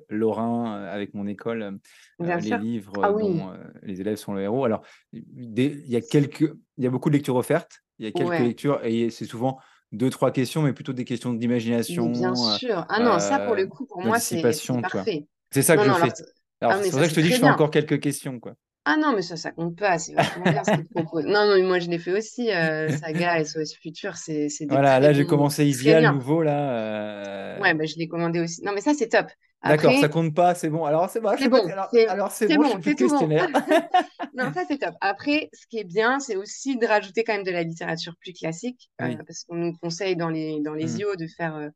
[0.09, 1.79] Lorrain euh, avec mon école,
[2.19, 2.59] les sûr.
[2.59, 3.53] livres Ah oui, dont
[3.83, 4.65] les élèves sont le héros.
[4.65, 8.13] Alors, il y a quelques, il y a beaucoup de lectures offertes, il y a
[8.13, 8.43] quelques ouais.
[8.43, 9.59] lectures, et c'est souvent
[9.93, 12.85] deux, trois questions, mais plutôt des questions bien d'imagination, euh, sûr.
[12.89, 15.27] Ah non, ça pour euh, le coup, pour moi, c'est parfait.
[15.51, 16.13] C'est ça que Non, je non, fais.
[16.61, 17.53] Alors, ah, c'est pour ça, que je te dis que je fais bien.
[17.53, 18.55] encore quelques questions, quoi.
[18.85, 19.99] Ah non, mais ça, ça compte pas.
[19.99, 21.27] C'est vachement bien ce qu'ils proposent.
[21.27, 22.51] Non, non, mais moi, je l'ai fait aussi.
[22.51, 26.13] Euh, Saga et SOS Futur, c'est des Voilà, là, j'ai commencé Isia, bien.
[26.13, 27.61] nouveau, là.
[27.61, 28.63] Ouais, euh, bah, je l'ai commandé aussi.
[28.65, 29.27] Non, mais ça, c'est top.
[29.65, 30.85] D'accord, ça compte pas, c'est bon.
[30.85, 31.67] Alors c'est bon, c'est bon.
[32.09, 33.29] alors, C'est bon, c'est tout bon.
[34.35, 34.95] Non, ça c'est top.
[35.01, 38.33] Après, ce qui est bien, c'est aussi de rajouter quand même de la littérature plus
[38.33, 40.99] classique, euh, parce qu'on nous conseille dans les, dans les.
[41.01, 41.69] IO de faire euh,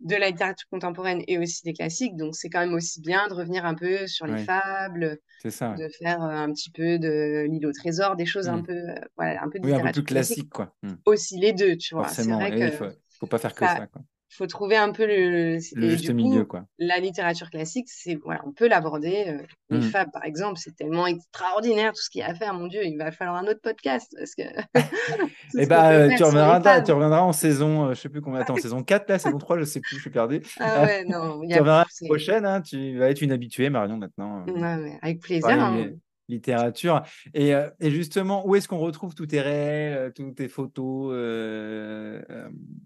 [0.00, 2.16] de la littérature contemporaine et aussi des classiques.
[2.16, 5.50] Donc, c'est quand même aussi bien de revenir un peu sur les Oui, fables, c'est
[5.50, 5.70] ça.
[5.70, 5.76] ouais.
[5.86, 8.66] de faire euh, un petit peu de l'île au trésor, des choses un Hmm.
[8.66, 8.80] peu,
[9.16, 10.36] voilà, un peu de Oui, un peu plus littérature classique.
[10.50, 10.74] classique, quoi.
[10.82, 10.94] Hmm.
[11.06, 12.08] Aussi les deux, tu vois.
[12.08, 12.88] C'est vrai que
[13.20, 14.02] faut pas faire que ça, ça, quoi.
[14.30, 15.54] Faut trouver un peu le...
[15.54, 16.64] Le juste du milieu, quoi.
[16.78, 19.24] la littérature classique, c'est voilà, on peut l'aborder.
[19.28, 19.82] euh, les Hmm.
[19.82, 22.54] fables, par exemple, c'est tellement extraordinaire tout ce qu'il y a à faire.
[22.54, 24.42] Mon Dieu, il va falloir un autre podcast parce que
[25.58, 28.56] Eh bah, euh, tu reviendras, tu reviendras en saison, euh, je sais plus combien, attends,
[28.56, 30.40] saison 4, là, saison 3, je sais plus, je suis perdu.
[30.58, 31.60] Ah ouais, non, il y tu a...
[31.60, 34.44] reviendras la prochaine, hein, tu vas être une habituée, Marion, maintenant.
[34.46, 35.50] Ouais, avec plaisir.
[35.50, 35.90] hein.
[36.30, 37.02] Li- littérature.
[37.34, 41.12] Et, euh, et justement, où est-ce qu'on retrouve tous tes réels, euh, toutes tes photos
[41.14, 42.20] euh,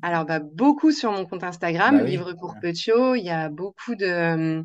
[0.03, 2.11] Alors, bah, beaucoup sur mon compte Instagram, Bah oui.
[2.11, 3.15] Livre pour Petiot.
[3.15, 4.63] Il y a beaucoup de...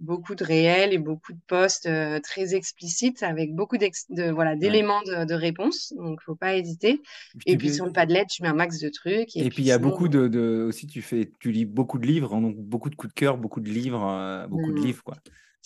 [0.00, 5.02] beaucoup de réels et beaucoup de posts euh, très explicites avec beaucoup de, voilà, d'éléments
[5.02, 5.94] de, de, réponse.
[5.96, 7.00] Donc, faut pas hésiter.
[7.46, 9.34] Et puis, sur le Padlet, tu mets un max de trucs.
[9.36, 12.06] Et, puis, il y a beaucoup de, de, aussi, tu fais, tu lis beaucoup de
[12.06, 14.84] livres, hein, donc beaucoup de coups de cœur, beaucoup de livres, euh, beaucoup de mmh.
[14.84, 15.16] livres, quoi.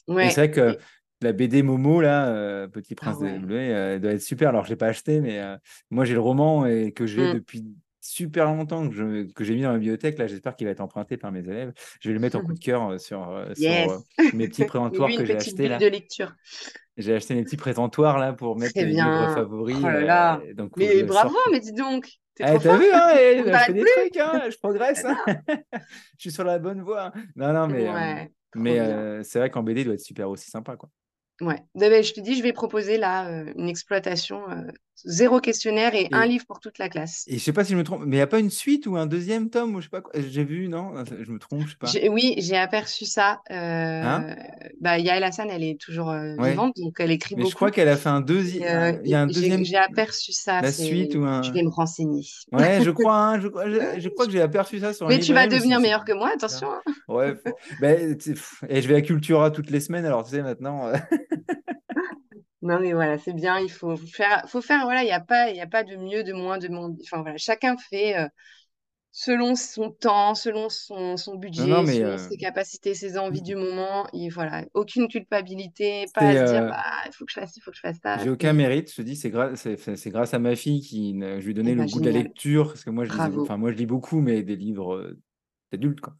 [0.08, 0.30] Ouais.
[0.30, 0.78] c'est vrai que
[1.22, 4.48] la BD Momo, là, euh, Petit Prince ah des doit être super.
[4.50, 5.40] Alors, je l'ai pas acheté, mais
[5.90, 7.34] moi, j'ai le roman et que j'ai mmh.
[7.34, 7.64] depuis
[8.00, 10.18] super longtemps que, que j'ai mis dans ma bibliothèque.
[10.18, 11.72] Là, j'espère qu'il va être emprunté par mes élèves.
[12.00, 14.02] Je vais le mettre en coup de cœur sur, sur
[14.34, 15.78] mes petits présentoirs que j'ai achetés là.
[15.78, 16.34] de lecture.
[16.96, 19.76] J'ai acheté mes petits présentoiurs là pour mettre mes livres favoris.
[19.80, 20.42] Oh là là.
[20.54, 22.08] donc, mais bravo, mais dis donc.
[22.38, 25.04] Eh, t'as vu, hein, eh, je fais des trucs, hein, je progresse.
[25.04, 25.18] Hein.
[25.46, 27.12] je suis sur la bonne voie.
[27.36, 30.76] Non, non, mais, mais c'est vrai qu'en BD, il doit être super aussi sympa.
[30.76, 30.88] Quoi.
[31.40, 31.58] Ouais.
[31.74, 34.42] Ben, je te dis, je vais proposer là une exploitation
[35.04, 37.24] zéro questionnaire et, un livre pour toute la classe.
[37.26, 38.86] Et je sais pas si je me trompe, mais il n'y a pas une suite
[38.86, 40.12] ou un deuxième tome ou je sais pas quoi?
[40.16, 40.92] J'ai vu, non?
[41.04, 42.10] Je me trompe, je sais pas.
[42.10, 43.40] Oui, j'ai aperçu ça.
[43.50, 44.24] Hein?
[44.24, 44.34] euh,
[44.80, 47.50] bah, Yael Hassan, elle est toujours euh, vivante, donc elle écrit mais beaucoup.
[47.50, 48.94] je crois qu'elle a fait un, deuxième.
[48.94, 49.64] Euh, il y a un deuxième.
[49.64, 50.60] J'ai aperçu ça.
[50.60, 51.42] La suite ou un.
[51.42, 52.24] Je vais me renseigner.
[52.52, 53.16] Ouais, je crois.
[53.16, 53.48] Hein, je,
[54.00, 55.08] je, crois que j'ai aperçu ça sur.
[55.08, 56.68] Mais tu vas devenir meilleur que moi, attention.
[56.72, 56.92] Hein.
[57.08, 57.34] Ouais.
[57.80, 58.16] Ben,
[58.68, 60.92] et je vais à Cultura toutes les semaines, alors tu sais maintenant.
[62.62, 63.58] Non, mais voilà, c'est bien.
[63.58, 65.96] Il faut faire, faut faire, voilà, il n'y a pas, il y a pas de
[65.96, 66.94] mieux, de moins, de moins.
[67.02, 68.28] Enfin, voilà, chacun fait euh,
[69.12, 74.06] selon son temps, selon son, son budget, selon euh, ses capacités, ses envies du moment.
[74.12, 77.56] Et voilà, aucune culpabilité, pas à se dire, euh, bah, il faut que je fasse
[77.56, 78.18] il faut que je fasse ça.
[78.18, 78.90] J'ai aucun mérite.
[78.90, 81.70] Je te dis, c'est grâce, c'est, grâce à ma fille qui, je lui ai donné
[81.70, 83.86] eh le ben, goût de la lecture, parce que moi, je enfin, moi, je lis
[83.86, 85.16] beaucoup, mais des livres
[85.72, 86.14] d'adultes, quoi.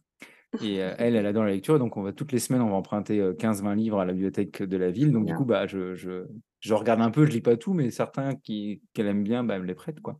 [0.61, 1.79] Et elle, elle adore la lecture.
[1.79, 4.77] Donc, on va toutes les semaines, on va emprunter 15-20 livres à la bibliothèque de
[4.77, 5.11] la ville.
[5.11, 6.25] Donc, du coup, bah, je, je,
[6.59, 9.61] je, regarde un peu, je lis pas tout, mais certains qu'elle aime bien, bah, elle
[9.61, 10.01] me les prête.
[10.01, 10.19] Quoi.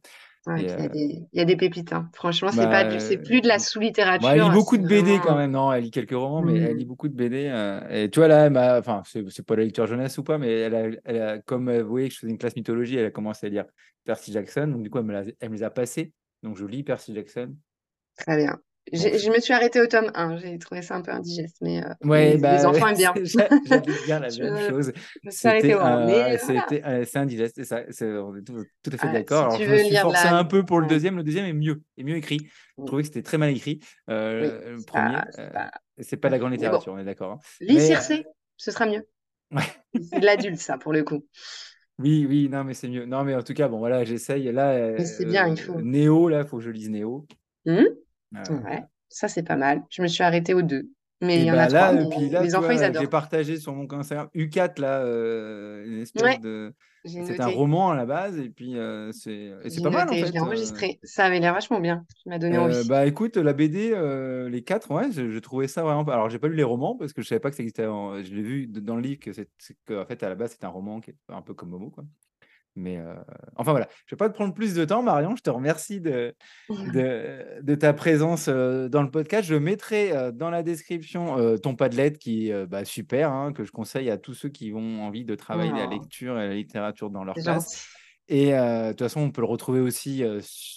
[0.55, 1.91] il, y a des, il, y a des, pépites.
[1.91, 2.09] Hein.
[2.13, 4.29] Franchement, c'est pas bah, c'est plus de la sous-littérature.
[4.29, 5.51] elle lit beaucoup de BD quand même.
[5.51, 6.87] Non, elle lit quelques romans, mais elle lit mmh.
[6.87, 7.51] beaucoup de BD.
[7.89, 10.75] et tu vois, là, elle enfin, c'est, pas la lecture jeunesse ou pas, mais elle
[10.75, 13.47] a, elle a comme vous voyez que je faisais une classe mythologie, elle a commencé
[13.47, 13.65] à lire
[14.05, 14.67] Percy Jackson.
[14.67, 16.13] Donc, du coup, elle me, elle me les a passés.
[16.41, 17.53] Donc, je lis Percy Jackson.
[18.17, 18.57] Très bien.
[18.91, 21.93] Je me suis arrêtée au tome 1, j'ai trouvé ça un peu indigeste, mais euh,
[22.03, 23.13] les, bah, enfants aiment bien.
[23.23, 24.91] J'allais dire la même chose.
[25.29, 29.57] C'était euh, c'est indigeste, c'est ça, on est tout, à fait d'accord.
[29.57, 32.15] je me suis forcé un peu pour le deuxième, le deuxième est mieux, est mieux
[32.15, 32.39] écrit.
[32.77, 33.79] Je trouvais que c'était très mal écrit.
[34.09, 35.19] Euh, le premier,
[35.99, 36.29] c'est pas...
[36.29, 37.33] la grande littérature, on est d'accord.
[37.33, 37.39] Hein.
[37.59, 38.25] Lis Circé,
[38.57, 39.07] ce sera mieux.
[39.93, 41.25] C'est de l'adulte, ça, pour le coup.
[41.99, 43.05] Oui, oui, non, mais c'est mieux.
[43.05, 44.49] Non, mais en tout cas, bon, voilà, j'essaye.
[44.51, 45.79] Là, c'est bien, il faut.
[45.81, 47.27] Néo, là, il faut que je lise Néo.
[48.33, 49.83] Ouais, ça c'est pas mal.
[49.89, 50.89] Je me suis arrêtée aux deux.
[51.21, 52.09] Mais il y en a bah trois.
[52.09, 53.03] puis là, les enfants, ils adorent.
[53.03, 56.73] J'ai partagé sur mon Instagram U4, là, euh, une espèce de.
[57.05, 59.53] C'est un roman à la base, et puis euh, c'est
[59.83, 60.09] pas mal.
[60.09, 60.99] En fait, je l'ai enregistré.
[61.03, 62.05] Ça avait l'air vachement bien.
[62.21, 62.87] Tu m'as donné envie.
[62.87, 63.95] bah écoute, la BD,
[64.49, 66.03] les quatre, ouais, je, trouvais ça vraiment.
[66.03, 67.83] Alors, j'ai pas lu les romans parce que je savais pas que ça existait.
[67.83, 69.49] Je l'ai vu dans le livre que, c'est
[69.91, 72.03] en fait, à la base, c'est un roman qui est un peu comme Momo, quoi.
[72.75, 72.99] Mais
[73.57, 75.35] enfin voilà, je ne vais pas te prendre plus de temps, Marion.
[75.35, 76.33] Je te remercie de,
[76.69, 79.47] de, ta présence dans le podcast.
[79.47, 84.09] Je mettrai dans la description ton Padlet qui est bah, super, hein, que je conseille
[84.09, 85.91] à tous ceux qui ont envie de travailler la oh.
[85.91, 87.89] lecture et la littérature dans leur classe.
[88.29, 90.23] Et de toute façon, on peut le retrouver aussi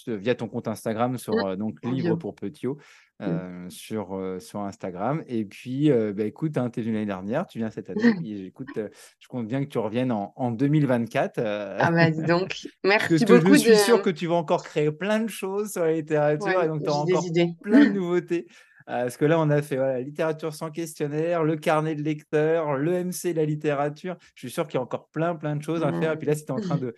[0.07, 2.77] via ton compte Instagram sur donc Livre pour Petiot.
[3.21, 3.69] Mmh.
[3.69, 5.23] sur, sur Instagram.
[5.27, 8.13] Et puis, bah, écoute, hein, tu es venu l'année dernière, tu viens cette année.
[8.25, 11.39] et, écoute, je compte bien que tu reviennes en, en 2024.
[11.39, 13.53] ah bah dis donc, merci beaucoup.
[13.53, 16.67] Je suis sûr que tu vas encore créer plein de choses sur la littérature et
[16.67, 17.23] donc tu auras encore
[17.61, 18.47] plein de nouveautés.
[18.85, 23.05] parce que là, on a fait voilà, littérature sans questionnaire, le carnet de lecteur, le
[23.05, 24.17] MC, la littérature.
[24.35, 26.11] Je suis sûr qu'il y a encore plein, plein de choses à faire.
[26.11, 26.93] Et puis là, si tu es en train de,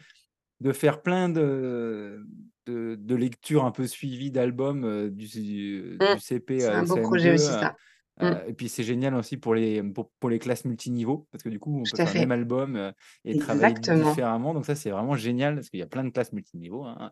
[0.62, 2.26] de faire plein de,
[2.70, 7.76] de, lecture un peu suivi d'albums du, du, CP C'est un beau projet aussi, ça.
[8.20, 8.32] Mmh.
[8.48, 11.80] et puis c'est génial aussi pour les, pour, les classes multiniveaux, parce que du coup,
[11.80, 12.94] on peut faire le même album
[13.26, 14.54] et travailler différemment.
[14.54, 16.86] Donc ça, c'est vraiment génial, parce qu'il y a plein de classes multiniveaux.
[16.86, 17.12] Hein.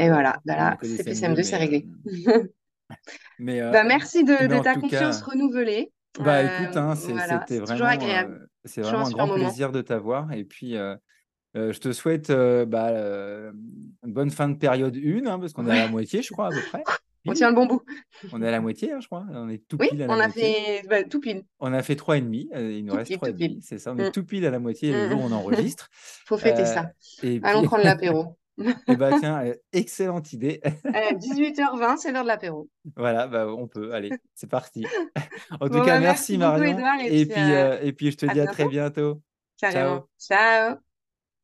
[0.00, 1.86] et voilà, bah CP CM2, c'est réglé.
[3.38, 5.92] mais, bah, merci de, ta confiance renouvelée.
[6.18, 8.00] Bah écoute, hein, c'était vraiment,
[8.64, 10.32] c'est vraiment un grand plaisir de t'avoir.
[10.32, 10.76] Et puis,
[11.54, 12.90] je te souhaite bah,
[14.04, 16.46] une bonne fin de période 1, hein, parce qu'on est à la moitié, je crois,
[16.46, 16.84] à peu près.
[17.26, 17.82] On tient le bon bout.
[18.32, 19.24] On est à la moitié, hein, je crois.
[19.30, 21.44] On est tout oui, pile à la on a fait bah, tout pile.
[21.60, 22.48] On a fait 3,5.
[22.78, 23.58] il nous reste 3,5.
[23.60, 24.12] C'est ça, on est mmh.
[24.12, 25.10] tout pile à la moitié le mmh.
[25.10, 25.88] jour où on enregistre.
[26.26, 26.90] faut fêter ça.
[27.22, 28.36] Et Allons prendre l'apéro.
[28.58, 30.60] Et eh bah tiens, excellente idée.
[30.84, 32.68] 18h20, c'est l'heure de l'apéro.
[32.96, 33.94] Voilà, bah, on peut.
[33.94, 34.84] Allez, c'est parti.
[35.60, 36.78] en tout cas, bah, merci, Marion.
[37.00, 39.22] et, puis, et, puis, et puis, je te dis à très bientôt.
[39.58, 40.06] Carrément.
[40.18, 40.76] Ciao.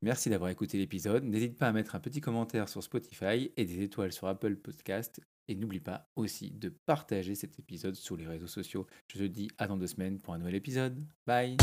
[0.00, 1.24] Merci d'avoir écouté l'épisode.
[1.24, 5.20] N'hésite pas à mettre un petit commentaire sur Spotify et des étoiles sur Apple Podcast.
[5.48, 8.86] Et n'oublie pas aussi de partager cet épisode sur les réseaux sociaux.
[9.08, 11.02] Je te dis à dans deux semaines pour un nouvel épisode.
[11.26, 11.56] Bye